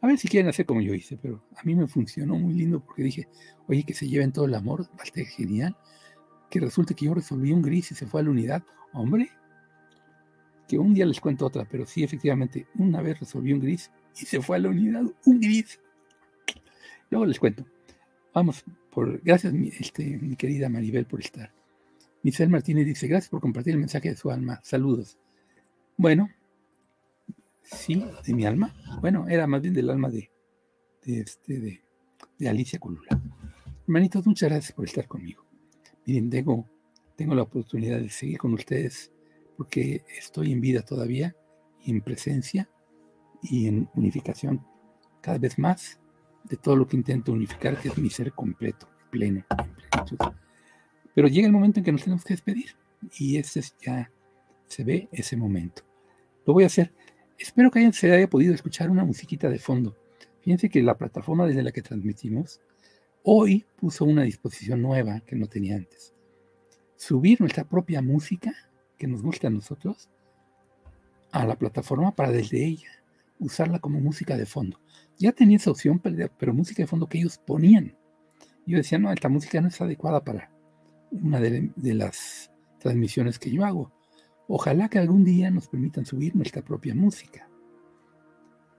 A 0.00 0.06
ver 0.06 0.18
si 0.18 0.28
quieren 0.28 0.48
hacer 0.48 0.66
como 0.66 0.80
yo 0.80 0.94
hice, 0.94 1.16
pero 1.16 1.42
a 1.56 1.64
mí 1.64 1.74
me 1.74 1.88
funcionó 1.88 2.36
muy 2.36 2.54
lindo 2.54 2.84
porque 2.84 3.02
dije, 3.02 3.28
oye, 3.66 3.82
que 3.82 3.94
se 3.94 4.06
lleven 4.06 4.30
todo 4.30 4.44
el 4.44 4.54
amor, 4.54 4.88
bastante 4.96 5.24
genial. 5.24 5.76
Que 6.48 6.60
resulte 6.60 6.94
que 6.94 7.06
yo 7.06 7.14
resolví 7.14 7.50
un 7.50 7.62
gris 7.62 7.90
y 7.90 7.96
se 7.96 8.06
fue 8.06 8.20
a 8.20 8.24
la 8.24 8.30
unidad. 8.30 8.62
Hombre, 8.92 9.30
que 10.68 10.78
un 10.78 10.94
día 10.94 11.06
les 11.06 11.20
cuento 11.20 11.46
otra, 11.46 11.66
pero 11.68 11.86
sí, 11.86 12.04
efectivamente, 12.04 12.68
una 12.76 13.02
vez 13.02 13.18
resolví 13.18 13.52
un 13.52 13.60
gris 13.60 13.90
y 14.20 14.26
se 14.26 14.40
fue 14.40 14.58
a 14.58 14.60
la 14.60 14.68
unidad 14.68 15.02
un 15.24 15.40
gris. 15.40 15.80
Luego 17.10 17.26
les 17.26 17.40
cuento. 17.40 17.66
Vamos, 18.36 18.66
por, 18.90 19.18
gracias 19.22 19.54
mi, 19.54 19.68
este, 19.68 20.18
mi 20.18 20.36
querida 20.36 20.68
Maribel 20.68 21.06
por 21.06 21.20
estar. 21.20 21.54
Michelle 22.22 22.50
Martínez 22.50 22.84
dice, 22.84 23.06
gracias 23.06 23.30
por 23.30 23.40
compartir 23.40 23.72
el 23.72 23.78
mensaje 23.78 24.10
de 24.10 24.16
su 24.16 24.30
alma. 24.30 24.60
Saludos. 24.62 25.16
Bueno, 25.96 26.28
sí, 27.62 28.04
de 28.26 28.34
mi 28.34 28.44
alma. 28.44 28.74
Bueno, 29.00 29.26
era 29.26 29.46
más 29.46 29.62
bien 29.62 29.72
del 29.72 29.88
alma 29.88 30.10
de, 30.10 30.30
este, 31.06 31.80
de, 32.38 32.46
Alicia 32.46 32.78
Colula. 32.78 33.08
Hermanitos, 33.84 34.26
muchas 34.26 34.50
gracias 34.50 34.72
por 34.72 34.84
estar 34.84 35.08
conmigo. 35.08 35.42
Miren, 36.04 36.28
tengo, 36.28 36.68
tengo 37.16 37.34
la 37.34 37.40
oportunidad 37.40 38.00
de 38.00 38.10
seguir 38.10 38.36
con 38.36 38.52
ustedes 38.52 39.10
porque 39.56 40.04
estoy 40.14 40.52
en 40.52 40.60
vida 40.60 40.82
todavía 40.82 41.34
y 41.82 41.90
en 41.90 42.02
presencia 42.02 42.68
y 43.42 43.66
en 43.66 43.88
unificación 43.94 44.62
cada 45.22 45.38
vez 45.38 45.58
más 45.58 45.98
de 46.48 46.56
todo 46.56 46.76
lo 46.76 46.86
que 46.86 46.96
intento 46.96 47.32
unificar, 47.32 47.78
que 47.78 47.88
es 47.88 47.98
mi 47.98 48.10
ser 48.10 48.32
completo, 48.32 48.88
pleno, 49.10 49.44
en 49.48 50.18
pero 51.14 51.28
llega 51.28 51.46
el 51.46 51.52
momento 51.52 51.80
en 51.80 51.84
que 51.84 51.92
nos 51.92 52.04
tenemos 52.04 52.24
que 52.24 52.34
despedir 52.34 52.76
y 53.18 53.38
ese 53.38 53.62
ya 53.80 54.10
se 54.66 54.84
ve 54.84 55.08
ese 55.12 55.34
momento. 55.34 55.82
Lo 56.44 56.52
voy 56.52 56.64
a 56.64 56.66
hacer. 56.66 56.92
Espero 57.38 57.70
que 57.70 57.78
hayan, 57.78 57.94
se 57.94 58.12
haya 58.12 58.28
podido 58.28 58.52
escuchar 58.52 58.90
una 58.90 59.02
musiquita 59.02 59.48
de 59.48 59.58
fondo. 59.58 59.96
Fíjense 60.42 60.68
que 60.68 60.82
la 60.82 60.98
plataforma 60.98 61.46
desde 61.46 61.62
la 61.62 61.72
que 61.72 61.80
transmitimos 61.80 62.60
hoy 63.22 63.64
puso 63.76 64.04
una 64.04 64.24
disposición 64.24 64.82
nueva 64.82 65.20
que 65.20 65.36
no 65.36 65.46
tenía 65.46 65.76
antes. 65.76 66.14
Subir 66.96 67.40
nuestra 67.40 67.64
propia 67.64 68.02
música 68.02 68.52
que 68.98 69.06
nos 69.06 69.22
gusta 69.22 69.48
a 69.48 69.50
nosotros 69.50 70.10
a 71.32 71.46
la 71.46 71.56
plataforma 71.56 72.14
para 72.14 72.30
desde 72.30 72.62
ella 72.62 72.90
usarla 73.38 73.78
como 73.78 74.00
música 74.00 74.36
de 74.36 74.46
fondo. 74.46 74.80
Ya 75.18 75.32
tenía 75.32 75.56
esa 75.56 75.70
opción, 75.70 76.00
pero 76.00 76.54
música 76.54 76.82
de 76.82 76.86
fondo 76.86 77.08
que 77.08 77.18
ellos 77.18 77.38
ponían. 77.38 77.96
Yo 78.66 78.78
decía, 78.78 78.98
no, 78.98 79.12
esta 79.12 79.28
música 79.28 79.60
no 79.60 79.68
es 79.68 79.80
adecuada 79.80 80.24
para, 80.24 80.50
una 81.10 81.40
de, 81.40 81.72
las 81.94 82.50
transmisiones 82.78 83.38
que 83.38 83.50
yo 83.50 83.64
hago. 83.64 83.92
Ojalá 84.48 84.88
que 84.88 84.98
algún 84.98 85.24
día 85.24 85.50
nos 85.50 85.68
permitan 85.68 86.06
subir 86.06 86.36
nuestra 86.36 86.62
propia 86.62 86.94
música. 86.94 87.48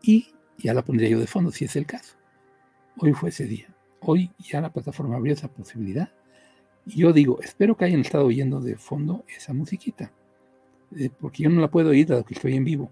Y 0.01 0.27
ya 0.57 0.73
la 0.73 0.83
pondría 0.83 1.09
yo 1.09 1.19
de 1.19 1.27
fondo 1.27 1.51
si 1.51 1.65
es 1.65 1.75
el 1.75 1.85
caso. 1.85 2.17
Hoy 2.97 3.13
fue 3.13 3.29
ese 3.29 3.45
día. 3.45 3.73
Hoy 4.01 4.31
ya 4.39 4.61
la 4.61 4.71
plataforma 4.71 5.15
abrió 5.15 5.33
esa 5.33 5.47
posibilidad. 5.49 6.11
Y 6.85 7.01
yo 7.01 7.11
digo, 7.11 7.41
espero 7.41 7.75
que 7.75 7.85
hayan 7.85 8.01
estado 8.01 8.25
oyendo 8.25 8.61
de 8.61 8.77
fondo 8.77 9.25
esa 9.35 9.53
musiquita. 9.53 10.11
Eh, 10.95 11.09
porque 11.09 11.43
yo 11.43 11.49
no 11.49 11.59
la 11.59 11.69
puedo 11.69 11.89
oír 11.89 12.07
dado 12.07 12.23
que 12.23 12.33
estoy 12.33 12.55
en 12.55 12.63
vivo. 12.63 12.91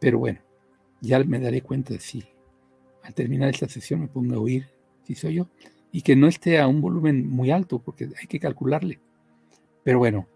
Pero 0.00 0.18
bueno, 0.18 0.40
ya 1.00 1.22
me 1.24 1.40
daré 1.40 1.62
cuenta 1.62 1.94
de 1.94 2.00
si 2.00 2.24
al 3.02 3.14
terminar 3.14 3.48
esta 3.50 3.68
sesión 3.68 4.00
me 4.00 4.08
pongo 4.08 4.34
a 4.34 4.38
oír 4.38 4.68
si 5.04 5.14
soy 5.14 5.34
yo 5.34 5.48
y 5.92 6.02
que 6.02 6.16
no 6.16 6.26
esté 6.26 6.58
a 6.58 6.68
un 6.68 6.80
volumen 6.80 7.28
muy 7.28 7.50
alto, 7.50 7.78
porque 7.78 8.10
hay 8.20 8.26
que 8.26 8.38
calcularle. 8.38 9.00
Pero 9.84 9.98
bueno, 9.98 10.26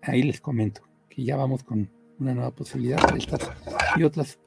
ahí 0.00 0.22
les 0.22 0.40
comento 0.40 0.82
que 1.08 1.22
ya 1.24 1.36
vamos 1.36 1.62
con 1.62 1.90
una 2.18 2.34
nueva 2.34 2.50
posibilidad 2.50 2.98
estas 3.16 3.50
y 3.96 4.04
otras, 4.04 4.38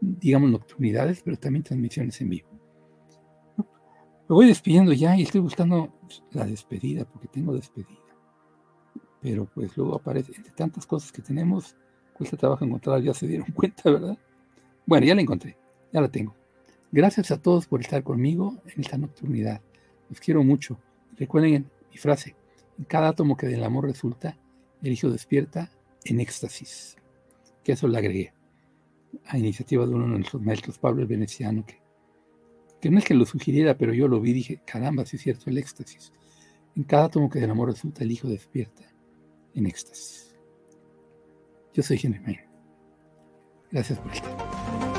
digamos, 0.00 0.50
nocturnidades, 0.50 1.22
pero 1.22 1.36
también 1.36 1.62
transmisiones 1.62 2.20
en 2.20 2.30
vivo. 2.30 2.48
Me 3.58 4.36
voy 4.36 4.46
despidiendo 4.46 4.92
ya 4.92 5.14
y 5.16 5.22
estoy 5.22 5.42
buscando 5.42 5.92
la 6.30 6.46
despedida, 6.46 7.04
porque 7.04 7.28
tengo 7.28 7.54
despedida. 7.54 7.98
Pero 9.20 9.44
pues 9.44 9.76
luego 9.76 9.94
aparece, 9.94 10.32
entre 10.34 10.52
tantas 10.52 10.86
cosas 10.86 11.12
que 11.12 11.20
tenemos, 11.20 11.76
cuesta 12.14 12.36
trabajo 12.36 12.64
encontrar, 12.64 13.02
ya 13.02 13.12
se 13.12 13.26
dieron 13.26 13.50
cuenta, 13.52 13.90
¿verdad? 13.90 14.18
Bueno, 14.86 15.06
ya 15.06 15.14
la 15.14 15.22
encontré, 15.22 15.56
ya 15.92 16.00
la 16.00 16.08
tengo. 16.08 16.34
Gracias 16.90 17.30
a 17.30 17.40
todos 17.40 17.66
por 17.66 17.80
estar 17.80 18.02
conmigo 18.02 18.60
en 18.66 18.82
esta 18.82 18.98
nocturnidad. 18.98 19.62
Los 20.10 20.20
quiero 20.20 20.44
mucho. 20.44 20.78
Recuerden 21.16 21.70
mi 21.90 21.96
frase. 21.96 22.36
En 22.78 22.84
cada 22.84 23.08
átomo 23.08 23.36
que 23.36 23.46
del 23.46 23.64
amor 23.64 23.86
resulta, 23.86 24.36
el 24.82 24.92
hijo 24.92 25.08
despierta 25.08 25.70
en 26.04 26.20
éxtasis. 26.20 26.96
Que 27.64 27.72
eso 27.72 27.88
le 27.88 27.96
agregué. 27.96 28.34
A 29.24 29.38
iniciativa 29.38 29.86
de 29.86 29.94
uno 29.94 30.04
de 30.04 30.18
nuestros 30.18 30.42
maestros, 30.42 30.78
Pablo 30.78 31.02
el 31.02 31.08
Veneciano, 31.08 31.64
que, 31.64 32.90
no 32.90 32.98
es 32.98 33.04
que 33.04 33.14
lo 33.14 33.24
sugiriera, 33.24 33.78
pero 33.78 33.94
yo 33.94 34.08
lo 34.08 34.20
vi 34.20 34.30
y 34.30 34.34
dije, 34.34 34.62
caramba, 34.66 35.06
sí 35.06 35.16
es 35.16 35.22
cierto, 35.22 35.48
el 35.48 35.58
éxtasis. 35.58 36.12
En 36.74 36.82
cada 36.82 37.04
átomo 37.04 37.30
que 37.30 37.38
del 37.38 37.50
amor 37.50 37.70
resulta, 37.70 38.02
el 38.02 38.10
hijo 38.10 38.28
despierta 38.28 38.84
en 39.54 39.66
éxtasis. 39.66 40.36
Yo 41.72 41.82
soy 41.82 42.00
Henry 42.02 42.20
Mayer. 42.20 42.51
Gracias 43.72 43.98
por 43.98 44.12
el. 44.12 44.91